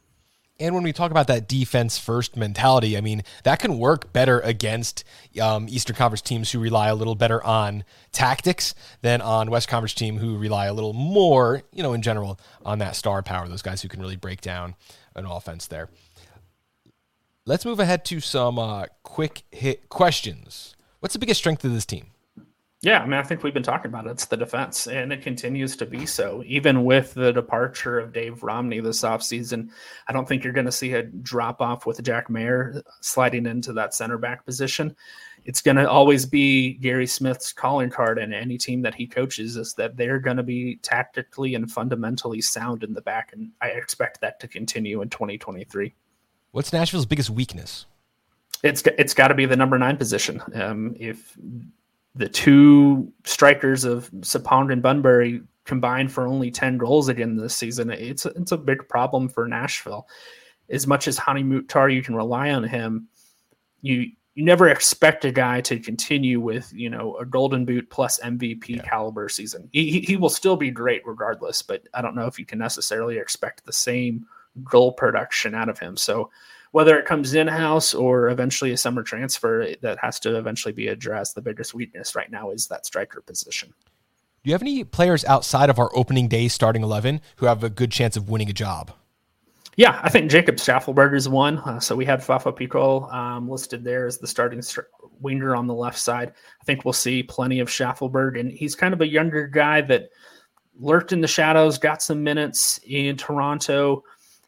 And 0.59 0.75
when 0.75 0.85
we 0.85 0.93
talk 0.93 1.11
about 1.11 1.27
that 1.27 1.49
defense 1.49 1.99
first 1.99 2.35
mentality, 2.35 2.97
I 2.97 3.03
mean, 3.03 3.23
that 3.45 3.59
can 3.59 3.79
work 3.79 4.13
better 4.15 4.41
against 4.41 5.05
um, 5.41 5.67
Eastern 5.69 5.97
Conference 5.97 6.23
teams 6.23 6.51
who 6.51 6.59
rely 6.59 6.89
a 6.89 6.95
little 6.95 7.15
better 7.15 7.45
on 7.45 7.85
tactics 8.11 8.75
than 9.03 9.21
on 9.21 9.51
West 9.51 9.69
Conference 9.69 9.93
team 9.93 10.17
who 10.17 10.39
rely 10.39 10.65
a 10.65 10.73
little 10.73 10.95
more, 10.95 11.63
you 11.73 11.83
know, 11.83 11.93
in 11.93 12.01
general 12.01 12.41
on 12.65 12.79
that 12.79 12.97
star 12.97 13.23
power, 13.23 13.49
those 13.49 13.61
guys 13.61 13.83
who 13.83 13.89
can 13.89 14.01
really 14.01 14.17
break 14.17 14.41
down 14.41 14.77
an 15.15 15.27
offense 15.27 15.67
there. 15.67 15.91
Let's 17.45 17.67
move 17.67 17.79
ahead 17.79 18.05
to 18.07 18.21
some 18.21 18.59
uh, 18.59 18.87
quick 19.03 19.43
hit 19.51 19.91
questions. 19.91 20.75
What's 21.01 21.13
the 21.13 21.19
biggest 21.19 21.39
strength 21.39 21.65
of 21.67 21.73
this 21.73 21.87
team? 21.87 22.07
Yeah, 22.83 23.01
I 23.01 23.05
mean, 23.05 23.15
I 23.15 23.23
think 23.23 23.43
we've 23.43 23.55
been 23.55 23.63
talking 23.63 23.89
about 23.89 24.07
it. 24.07 24.11
It's 24.11 24.27
the 24.27 24.37
defense, 24.37 24.87
and 24.87 25.11
it 25.11 25.23
continues 25.23 25.77
to 25.77 25.87
be 25.87 26.05
so. 26.05 26.43
Even 26.47 26.85
with 26.85 27.15
the 27.15 27.33
departure 27.33 27.99
of 27.99 28.13
Dave 28.13 28.43
Romney 28.43 28.81
this 28.81 29.01
offseason, 29.01 29.71
I 30.07 30.13
don't 30.13 30.29
think 30.29 30.45
you're 30.45 30.53
going 30.53 30.67
to 30.67 30.73
see 30.73 30.93
a 30.93 31.03
drop 31.03 31.63
off 31.63 31.87
with 31.87 32.03
Jack 32.03 32.29
Maher 32.29 32.83
sliding 33.01 33.47
into 33.47 33.73
that 33.73 33.95
center 33.95 34.19
back 34.19 34.45
position. 34.45 34.95
It's 35.47 35.63
going 35.63 35.79
to 35.79 35.89
always 35.89 36.27
be 36.27 36.75
Gary 36.75 37.07
Smith's 37.07 37.51
calling 37.51 37.89
card, 37.89 38.19
and 38.19 38.35
any 38.35 38.59
team 38.59 38.83
that 38.83 38.95
he 38.95 39.07
coaches 39.07 39.57
is 39.57 39.73
that 39.75 39.97
they're 39.97 40.19
going 40.19 40.37
to 40.37 40.43
be 40.43 40.77
tactically 40.83 41.55
and 41.55 41.71
fundamentally 41.71 42.43
sound 42.43 42.85
in 42.85 42.93
the 42.93 43.01
back, 43.01 43.33
and 43.33 43.53
I 43.63 43.69
expect 43.69 44.21
that 44.21 44.39
to 44.41 44.49
continue 44.49 45.01
in 45.01 45.09
2023. 45.09 45.95
What's 46.53 46.73
Nashville's 46.75 47.07
biggest 47.07 47.31
weakness? 47.31 47.87
It's 48.63 48.83
it's 48.99 49.15
got 49.15 49.29
to 49.29 49.35
be 49.35 49.47
the 49.47 49.57
number 49.57 49.79
nine 49.79 49.97
position. 49.97 50.43
Um, 50.55 50.95
if 50.99 51.37
the 52.17 52.29
two 52.29 53.13
strikers 53.25 53.85
of 53.85 54.11
Sapong 54.21 54.73
and 54.73 54.83
Bunbury 54.83 55.43
combined 55.65 56.11
for 56.11 56.27
only 56.27 56.51
10 56.51 56.79
goals 56.79 57.09
again 57.09 57.37
this 57.37 57.55
season. 57.55 57.91
It's 57.91 58.25
a, 58.25 58.31
it's 58.31 58.53
a 58.53 58.57
big 58.57 58.89
problem 58.89 59.29
for 59.29 59.47
Nashville. 59.47 60.09
As 60.71 60.87
much 60.87 61.07
as 61.07 61.19
Hany 61.19 61.43
Mukhtar, 61.43 61.91
you 61.91 62.03
can 62.03 62.15
rely 62.15 62.51
on 62.51 62.65
him. 62.65 63.09
You 63.83 64.11
you 64.35 64.45
never 64.45 64.69
expect 64.69 65.25
a 65.25 65.33
guy 65.33 65.63
to 65.63 65.79
continue 65.79 66.41
with 66.41 66.71
you 66.75 66.91
know 66.91 67.17
a 67.17 67.25
Golden 67.25 67.65
Boot 67.65 67.89
plus 67.89 68.21
MVP 68.21 68.69
yeah. 68.69 68.83
caliber 68.83 69.29
season. 69.29 69.69
He, 69.73 70.01
he 70.01 70.17
will 70.17 70.29
still 70.29 70.57
be 70.57 70.71
great 70.71 71.07
regardless, 71.07 71.63
but 71.63 71.89
I 71.95 72.03
don't 72.03 72.15
know 72.15 72.27
if 72.27 72.39
you 72.39 72.45
can 72.45 72.59
necessarily 72.59 73.17
expect 73.17 73.65
the 73.65 73.73
same 73.73 74.27
goal 74.65 74.93
production 74.93 75.55
out 75.55 75.69
of 75.69 75.79
him. 75.79 75.97
So 75.97 76.31
whether 76.77 76.99
it 76.99 77.07
comes 77.07 77.33
in 77.33 77.47
house 77.47 77.95
or 77.95 78.29
eventually 78.29 78.71
a 78.71 78.77
summer 78.77 79.03
transfer 79.03 79.67
that 79.81 79.97
has 79.99 80.21
to 80.21 80.37
eventually 80.37 80.75
be 80.75 80.89
addressed. 80.89 81.35
The 81.35 81.41
biggest 81.41 81.73
weakness 81.73 82.15
right 82.15 82.31
now 82.31 82.51
is 82.51 82.67
that 82.67 82.85
striker 82.85 83.23
position. 83.23 83.73
Do 84.45 84.51
you 84.51 84.53
have 84.53 84.61
any 84.61 84.85
players 84.85 85.25
outside 85.25 85.71
of 85.71 85.79
our 85.79 85.91
opening 85.95 86.29
day 86.29 86.49
starting 86.49 86.83
11 86.83 87.23
who 87.37 87.47
have 87.47 87.65
a 87.65 87.71
good 87.71 87.91
chance 87.91 88.15
of 88.15 88.29
winning 88.29 88.51
a 88.51 88.53
job? 88.53 88.93
Yeah, 89.77 89.99
I 90.03 90.11
think 90.11 90.31
Jacob 90.31 90.57
Shaffelburg 90.57 91.17
is 91.17 91.31
one. 91.31 91.61
Uh, 91.61 91.81
so 91.81 91.97
we 91.97 92.05
had 92.05 92.23
Fafa 92.23 92.53
Picault 92.53 93.11
um, 93.11 93.49
listed 93.49 93.83
there 93.83 94.07
as 94.07 94.19
the 94.19 94.27
starting 94.27 94.61
st- 94.61 94.87
winger 95.19 95.57
on 95.57 95.67
the 95.67 95.73
left 95.73 95.99
side. 95.99 96.35
I 96.61 96.65
think 96.67 96.85
we'll 96.85 96.93
see 96.93 97.23
plenty 97.23 97.61
of 97.61 97.71
Shaffelburg, 97.71 98.39
and 98.39 98.53
he's 98.53 98.75
kind 98.75 98.93
of 98.93 99.01
a 99.01 99.09
younger 99.09 99.47
guy 99.47 99.81
that 99.81 100.11
lurked 100.79 101.15
in 101.15 101.23
the 101.23 101.27
shadows, 101.27 101.79
got 101.79 102.03
some 102.03 102.23
minutes 102.23 102.81
in 102.87 103.17
Toronto, 103.17 104.05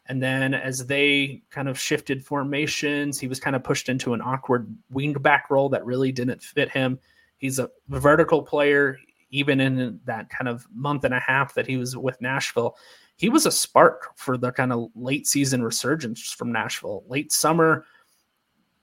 and 0.09 0.21
then 0.21 0.55
as 0.55 0.87
they 0.87 1.43
kind 1.51 1.69
of 1.69 1.79
shifted 1.79 2.25
formations, 2.25 3.19
he 3.19 3.27
was 3.27 3.39
kind 3.39 3.55
of 3.55 3.63
pushed 3.63 3.89
into 3.89 4.15
an 4.15 4.21
awkward 4.21 4.75
wingback 4.91 5.43
role 5.51 5.69
that 5.69 5.85
really 5.85 6.11
didn't 6.11 6.41
fit 6.41 6.69
him. 6.69 6.99
He's 7.37 7.59
a 7.59 7.69
vertical 7.89 8.41
player, 8.41 8.97
even 9.29 9.61
in 9.61 9.99
that 10.05 10.29
kind 10.31 10.47
of 10.47 10.67
month 10.73 11.03
and 11.03 11.13
a 11.13 11.19
half 11.19 11.53
that 11.53 11.67
he 11.67 11.77
was 11.77 11.95
with 11.95 12.19
Nashville. 12.21 12.75
He 13.17 13.29
was 13.29 13.45
a 13.45 13.51
spark 13.51 14.17
for 14.17 14.35
the 14.35 14.51
kind 14.51 14.73
of 14.73 14.89
late 14.95 15.27
season 15.27 15.61
resurgence 15.61 16.33
from 16.33 16.51
Nashville. 16.51 17.03
Late 17.07 17.31
summer, 17.31 17.85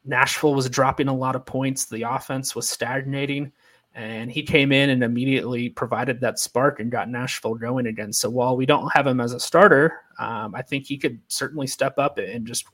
Nashville 0.04 0.54
was 0.54 0.70
dropping 0.70 1.08
a 1.08 1.16
lot 1.16 1.34
of 1.34 1.44
points. 1.44 1.86
The 1.86 2.02
offense 2.02 2.54
was 2.54 2.68
stagnating 2.68 3.50
and 3.96 4.30
he 4.30 4.42
came 4.42 4.72
in 4.72 4.90
and 4.90 5.02
immediately 5.02 5.70
provided 5.70 6.20
that 6.20 6.38
spark 6.38 6.80
and 6.80 6.90
got 6.90 7.09
Nashville 7.09 7.54
going 7.54 7.87
again. 7.87 8.12
So 8.12 8.28
while 8.28 8.54
we 8.54 8.66
don't 8.66 8.92
have 8.92 9.06
him 9.06 9.20
as 9.20 9.32
a 9.32 9.40
starter, 9.40 10.02
um, 10.18 10.54
I 10.54 10.61
think 10.61 10.85
he 10.85 10.98
could 10.98 11.18
certainly 11.28 11.66
step 11.66 11.98
up 11.98 12.18
and 12.18 12.46
just 12.46 12.66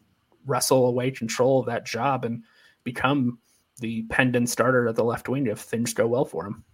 wrestle 0.47 0.85
away 0.87 1.13
control 1.13 1.61
of 1.61 1.67
that 1.67 1.87
job 1.87 2.25
and 2.25 2.43
become 2.83 3.39
the 3.79 4.03
pendant 4.11 4.51
starter 4.51 4.89
at 4.89 4.97
the 4.97 5.05
left 5.05 5.29
wing 5.29 5.47
if 5.47 5.61
things 5.61 5.95
go 5.95 6.09
well 6.09 6.25
for 6.25 6.45
him. 6.45 6.65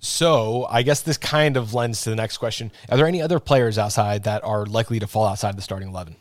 So 0.00 0.66
I 0.68 0.82
guess 0.82 1.00
this 1.00 1.16
kind 1.16 1.56
of 1.56 1.72
lends 1.72 2.02
to 2.02 2.10
the 2.10 2.16
next 2.16 2.36
question: 2.36 2.70
Are 2.90 2.98
there 2.98 3.06
any 3.06 3.22
other 3.22 3.40
players 3.40 3.78
outside 3.78 4.24
that 4.24 4.44
are 4.44 4.66
likely 4.66 4.98
to 4.98 5.06
fall 5.06 5.26
outside 5.26 5.56
the 5.56 5.62
starting 5.62 5.88
eleven? 5.88 6.16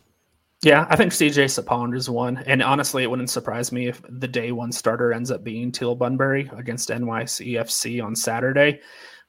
Yeah, 0.61 0.85
I 0.89 0.97
think 0.97 1.13
CJ 1.13 1.45
Sapong 1.45 1.95
is 1.95 2.09
one. 2.09 2.43
And 2.45 2.61
honestly, 2.61 3.03
it 3.03 3.09
wouldn't 3.09 3.29
surprise 3.29 3.71
me 3.71 3.87
if 3.87 4.01
the 4.09 4.27
day 4.27 4.51
one 4.51 4.73
starter 4.73 5.13
ends 5.13 5.31
up 5.31 5.43
being 5.43 5.71
Teal 5.71 5.95
Bunbury 5.95 6.51
against 6.57 6.89
NYCFC 6.89 8.03
on 8.03 8.13
Saturday. 8.15 8.81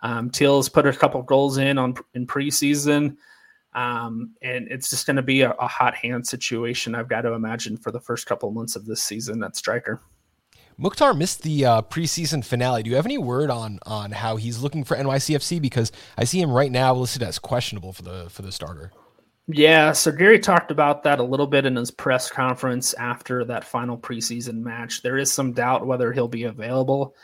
Um, 0.03 0.31
Teal's 0.31 0.69
put 0.69 0.87
a 0.87 0.93
couple 0.93 1.23
goals 1.23 1.59
in 1.59 1.79
on 1.79 1.95
in 2.15 2.27
preseason. 2.27 3.17
Um, 3.73 4.35
and 4.43 4.67
it's 4.69 4.91
just 4.91 5.07
going 5.07 5.17
to 5.17 5.23
be 5.23 5.43
a, 5.43 5.53
a, 5.53 5.69
hot 5.69 5.95
hand 5.95 6.27
situation, 6.27 6.97
I've 6.97 7.09
got 7.09 7.21
to 7.21 7.35
imagine, 7.35 7.77
for 7.77 7.93
the 7.93 8.01
first 8.01 8.27
couple 8.27 8.51
months 8.51 8.75
of 8.75 8.85
this 8.85 9.01
season 9.01 9.45
at 9.45 9.55
striker. 9.55 10.01
Mukhtar 10.77 11.15
missed 11.15 11.43
the 11.43 11.65
uh, 11.65 11.83
preseason 11.83 12.45
finale. 12.45 12.83
Do 12.83 12.91
you 12.91 12.97
have 12.97 13.07
any 13.07 13.19
word 13.19 13.49
on 13.49 13.79
on 13.87 14.11
how 14.11 14.37
he's 14.37 14.61
looking 14.61 14.83
for 14.83 14.97
NYCFC? 14.97 15.63
Because 15.63 15.93
I 16.19 16.25
see 16.25 16.41
him 16.41 16.51
right 16.51 16.73
now 16.73 16.95
listed 16.95 17.23
as 17.23 17.39
questionable 17.39 17.93
for 17.93 18.03
the 18.03 18.29
for 18.31 18.43
the 18.43 18.51
starter. 18.51 18.91
Yeah, 19.53 19.93
so 19.93 20.13
Gary 20.13 20.39
talked 20.39 20.71
about 20.71 21.03
that 21.05 21.19
a 21.19 21.25
little 21.25 21.47
bit 21.47 21.67
in 21.67 21.77
his 21.77 21.91
press 21.91 22.31
conference 22.31 22.95
after 22.95 23.45
that 23.47 23.65
final 23.65 23.97
preseason 23.97 24.63
match. 24.63 25.03
There 25.03 25.17
is 25.17 25.33
some 25.33 25.53
doubt 25.53 25.87
whether 25.87 26.13
he'll 26.13 26.29
be 26.29 26.45
available 26.45 27.15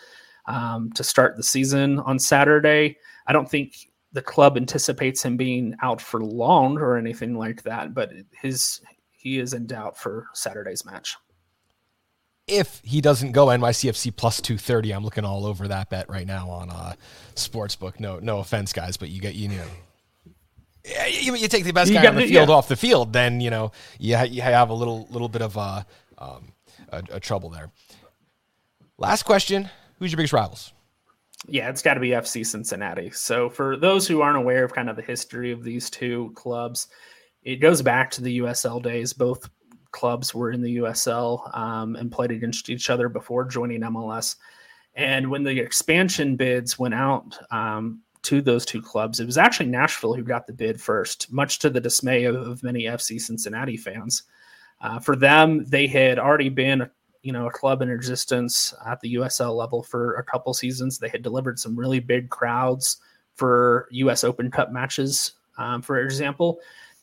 um, 0.46 0.90
to 0.92 1.04
start 1.04 1.36
the 1.36 1.42
season 1.42 1.98
on 2.00 2.18
Saturday. 2.18 2.96
I 3.26 3.32
don't 3.32 3.48
think 3.48 3.76
the 4.12 4.22
club 4.22 4.56
anticipates 4.56 5.22
him 5.22 5.36
being 5.36 5.74
out 5.82 6.00
for 6.00 6.22
long 6.22 6.78
or 6.78 6.96
anything 6.96 7.36
like 7.36 7.62
that, 7.64 7.92
but 7.94 8.12
his 8.40 8.80
he 9.10 9.38
is 9.38 9.52
in 9.52 9.66
doubt 9.66 9.98
for 9.98 10.26
Saturday's 10.34 10.84
match. 10.84 11.16
If 12.46 12.80
he 12.84 13.00
doesn't 13.00 13.32
go 13.32 13.46
NYCFC 13.46 14.14
plus 14.14 14.40
230, 14.40 14.92
I'm 14.92 15.04
looking 15.04 15.24
all 15.24 15.44
over 15.44 15.66
that 15.68 15.90
bet 15.90 16.08
right 16.08 16.26
now 16.26 16.48
on 16.48 16.70
uh, 16.70 16.94
Sportsbook. 17.34 17.98
No, 17.98 18.20
no 18.20 18.38
offense, 18.38 18.72
guys, 18.72 18.96
but 18.96 19.08
you 19.10 19.20
get 19.20 19.34
you 19.34 19.48
know 19.48 19.64
you, 21.08 21.34
you 21.34 21.48
take 21.48 21.64
the 21.64 21.72
best 21.72 21.92
guy 21.92 22.06
on 22.06 22.14
the 22.14 22.26
field 22.26 22.48
yeah. 22.48 22.54
off 22.54 22.68
the 22.68 22.76
field, 22.76 23.12
then 23.12 23.40
you 23.40 23.50
know 23.50 23.72
you, 23.98 24.16
you 24.24 24.42
have 24.42 24.70
a 24.70 24.74
little 24.74 25.06
little 25.10 25.28
bit 25.28 25.42
of 25.42 25.56
uh, 25.56 25.82
um, 26.18 26.52
a, 26.90 27.02
a 27.12 27.20
trouble 27.20 27.50
there. 27.50 27.70
Last 28.98 29.24
question: 29.24 29.68
Who's 29.98 30.12
your 30.12 30.16
biggest 30.16 30.32
rivals? 30.32 30.72
Yeah, 31.48 31.68
it's 31.68 31.82
got 31.82 31.94
to 31.94 32.00
be 32.00 32.08
FC 32.10 32.44
Cincinnati. 32.44 33.10
So 33.10 33.48
for 33.48 33.76
those 33.76 34.08
who 34.08 34.20
aren't 34.20 34.38
aware 34.38 34.64
of 34.64 34.72
kind 34.72 34.90
of 34.90 34.96
the 34.96 35.02
history 35.02 35.52
of 35.52 35.62
these 35.62 35.90
two 35.90 36.32
clubs, 36.34 36.88
it 37.42 37.56
goes 37.56 37.82
back 37.82 38.10
to 38.12 38.22
the 38.22 38.38
USL 38.38 38.82
days. 38.82 39.12
Both 39.12 39.48
clubs 39.92 40.34
were 40.34 40.50
in 40.50 40.62
the 40.62 40.78
USL 40.78 41.56
um, 41.56 41.94
and 41.96 42.10
played 42.10 42.30
against 42.30 42.68
each 42.68 42.90
other 42.90 43.08
before 43.08 43.44
joining 43.44 43.82
MLS. 43.82 44.36
And 44.94 45.30
when 45.30 45.44
the 45.44 45.58
expansion 45.60 46.36
bids 46.36 46.78
went 46.78 46.94
out 46.94 47.38
um, 47.50 48.02
to 48.26 48.42
those 48.42 48.66
two 48.66 48.82
clubs, 48.82 49.20
it 49.20 49.26
was 49.26 49.38
actually 49.38 49.66
Nashville 49.66 50.14
who 50.14 50.22
got 50.22 50.46
the 50.46 50.52
bid 50.52 50.80
first, 50.80 51.32
much 51.32 51.60
to 51.60 51.70
the 51.70 51.80
dismay 51.80 52.24
of, 52.24 52.34
of 52.34 52.62
many 52.62 52.82
FC 52.82 53.20
Cincinnati 53.20 53.76
fans. 53.76 54.24
Uh, 54.80 54.98
for 54.98 55.14
them, 55.14 55.64
they 55.64 55.86
had 55.86 56.18
already 56.18 56.48
been, 56.48 56.90
you 57.22 57.32
know, 57.32 57.46
a 57.46 57.52
club 57.52 57.82
in 57.82 57.90
existence 57.90 58.74
at 58.84 59.00
the 59.00 59.14
USL 59.14 59.56
level 59.56 59.82
for 59.82 60.14
a 60.14 60.24
couple 60.24 60.52
seasons. 60.54 60.98
They 60.98 61.08
had 61.08 61.22
delivered 61.22 61.58
some 61.58 61.78
really 61.78 62.00
big 62.00 62.28
crowds 62.28 62.98
for 63.36 63.86
U.S. 63.92 64.24
Open 64.24 64.50
Cup 64.50 64.72
matches, 64.72 65.32
um, 65.56 65.80
for 65.80 66.00
example. 66.00 66.58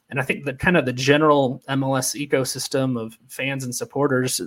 And 0.09 0.19
I 0.19 0.23
think 0.23 0.43
the 0.43 0.53
kind 0.53 0.75
of 0.75 0.85
the 0.85 0.93
general 0.93 1.63
MLS 1.69 2.19
ecosystem 2.19 2.99
of 2.99 3.17
fans 3.29 3.63
and 3.63 3.73
supporters 3.73 4.41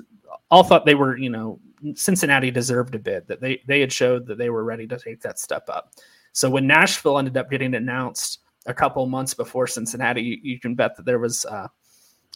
all 0.50 0.62
thought 0.62 0.84
they 0.84 0.94
were, 0.94 1.16
you 1.16 1.30
know, 1.30 1.58
Cincinnati 1.94 2.50
deserved 2.50 2.94
a 2.94 2.98
bid, 2.98 3.26
that 3.28 3.40
they, 3.40 3.62
they 3.66 3.80
had 3.80 3.92
showed 3.92 4.26
that 4.26 4.38
they 4.38 4.50
were 4.50 4.64
ready 4.64 4.86
to 4.86 4.98
take 4.98 5.22
that 5.22 5.38
step 5.38 5.68
up. 5.68 5.94
So 6.36 6.50
when 6.50 6.66
Nashville 6.66 7.18
ended 7.18 7.38
up 7.38 7.50
getting 7.50 7.74
announced 7.74 8.40
a 8.66 8.74
couple 8.74 9.06
months 9.06 9.32
before 9.32 9.66
Cincinnati, 9.66 10.20
you, 10.20 10.38
you 10.42 10.60
can 10.60 10.74
bet 10.74 10.94
that 10.94 11.06
there 11.06 11.18
was 11.18 11.46
uh, 11.46 11.66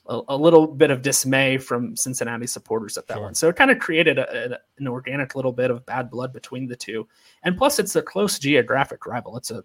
a, 0.07 0.21
a, 0.29 0.37
little 0.39 0.67
bit 0.67 0.91
of 0.91 1.03
dismay 1.03 1.59
from 1.59 1.95
Cincinnati 1.95 2.47
supporters 2.47 2.97
at 2.97 3.07
that 3.09 3.19
sure. 3.19 3.25
one. 3.25 3.35
So 3.35 3.51
it 3.51 3.57
kind 3.57 3.71
of 3.71 3.79
created 3.79 4.19
a, 4.19 4.55
a, 4.55 4.59
an 4.79 4.89
organic 4.89 5.35
little 5.35 5.53
bit 5.53 5.71
of 5.71 5.85
bad 5.85 6.11
blood 6.11 6.33
between 6.33 6.67
the 6.67 6.77
two. 6.77 7.07
And 7.43 7.59
plus, 7.59 7.79
it's 7.79 7.95
a 7.95 8.01
close 8.01 8.39
geographic 8.39 9.05
rival. 9.05 9.37
It's 9.37 9.51
a 9.51 9.65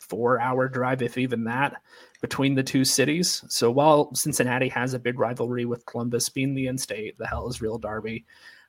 four 0.00 0.40
hour 0.40 0.68
drive, 0.68 1.00
if 1.00 1.16
even 1.16 1.44
that, 1.44 1.80
between 2.20 2.56
the 2.56 2.64
two 2.64 2.84
cities. 2.84 3.44
So 3.48 3.70
while 3.70 4.12
Cincinnati 4.12 4.68
has 4.70 4.92
a 4.92 4.98
big 4.98 5.20
rivalry 5.20 5.66
with 5.66 5.86
Columbus 5.86 6.28
being 6.30 6.52
the 6.52 6.66
in 6.66 6.78
state, 6.78 7.16
the 7.16 7.28
hell 7.28 7.48
is 7.48 7.62
real 7.62 7.78
derby, 7.78 8.26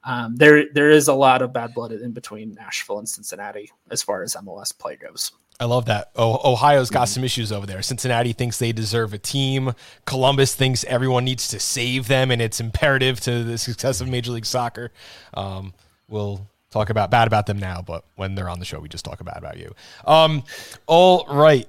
um, 0.08 0.38
there 0.38 0.64
there 0.74 0.90
is 0.90 1.10
a 1.10 1.14
lot 1.14 1.42
of 1.42 1.52
bad 1.52 1.74
blood 1.74 1.92
in 1.92 2.14
between 2.14 2.54
Nashville 2.54 2.98
and 2.98 3.08
Cincinnati 3.08 3.70
as 3.92 4.02
far 4.02 4.24
as 4.24 4.36
MLS 4.36 4.76
play 4.76 4.96
goes. 4.96 5.34
I 5.60 5.66
love 5.66 5.86
that. 5.86 6.12
Oh, 6.16 6.54
Ohio's 6.54 6.90
got 6.90 7.10
some 7.10 7.26
issues 7.26 7.52
over 7.52 7.66
there. 7.66 7.82
Cincinnati 7.82 8.32
thinks 8.32 8.58
they 8.58 8.72
deserve 8.72 9.14
a 9.14 9.18
team. 9.18 9.74
Columbus 10.06 10.56
thinks 10.56 10.86
everyone 10.86 11.26
needs 11.26 11.50
to 11.50 11.60
save 11.60 12.08
them, 12.08 12.32
and 12.32 12.42
it's 12.42 12.62
imperative 12.62 13.20
to 13.22 13.44
the 13.44 13.58
success 13.58 14.00
of 14.00 14.08
Major 14.08 14.32
League 14.32 14.46
Soccer. 14.46 14.94
Um, 15.34 15.74
we'll 16.08 16.48
talk 16.70 16.90
about 16.90 17.12
bad 17.12 17.28
about 17.28 17.46
them 17.46 17.60
now, 17.60 17.82
but 17.82 18.06
when 18.16 18.36
they're 18.36 18.50
on 18.50 18.60
the 18.60 18.66
show, 18.66 18.80
we 18.80 18.88
just 18.88 19.04
talk 19.04 19.22
bad 19.26 19.38
about 19.38 19.58
you. 19.58 19.74
Um, 20.06 20.44
all 20.86 21.26
right. 21.30 21.68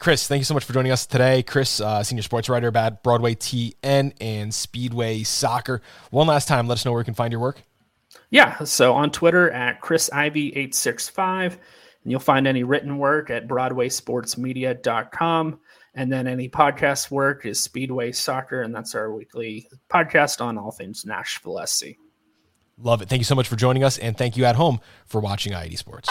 Chris, 0.00 0.26
thank 0.26 0.40
you 0.40 0.44
so 0.44 0.54
much 0.54 0.64
for 0.64 0.72
joining 0.72 0.90
us 0.92 1.04
today. 1.04 1.42
Chris, 1.42 1.78
uh, 1.78 2.02
senior 2.02 2.22
sports 2.22 2.48
writer 2.48 2.68
about 2.68 3.02
Broadway 3.02 3.34
TN 3.34 4.14
and 4.18 4.54
Speedway 4.54 5.24
Soccer. 5.24 5.82
One 6.10 6.26
last 6.26 6.48
time, 6.48 6.66
let 6.66 6.78
us 6.78 6.86
know 6.86 6.92
where 6.92 7.00
we 7.00 7.04
can 7.04 7.12
find 7.12 7.30
your 7.30 7.42
work. 7.42 7.60
Yeah, 8.30 8.64
so 8.64 8.94
on 8.94 9.10
Twitter 9.10 9.50
at 9.50 9.82
ChrisIvey865, 9.82 11.52
and 11.52 12.10
you'll 12.10 12.18
find 12.18 12.46
any 12.46 12.64
written 12.64 12.96
work 12.96 13.28
at 13.28 13.46
BroadwaySportsMedia.com. 13.46 15.60
And 15.94 16.10
then 16.10 16.26
any 16.26 16.48
podcast 16.48 17.10
work 17.10 17.44
is 17.44 17.60
Speedway 17.60 18.12
Soccer, 18.12 18.62
and 18.62 18.74
that's 18.74 18.94
our 18.94 19.12
weekly 19.12 19.68
podcast 19.90 20.40
on 20.40 20.56
all 20.56 20.70
things 20.70 21.04
Nashville 21.04 21.60
SC. 21.66 21.88
Love 22.78 23.02
it. 23.02 23.10
Thank 23.10 23.20
you 23.20 23.24
so 23.24 23.34
much 23.34 23.48
for 23.48 23.56
joining 23.56 23.84
us, 23.84 23.98
and 23.98 24.16
thank 24.16 24.38
you 24.38 24.46
at 24.46 24.56
home 24.56 24.80
for 25.04 25.20
watching 25.20 25.52
i80 25.52 25.76
Sports. 25.76 26.08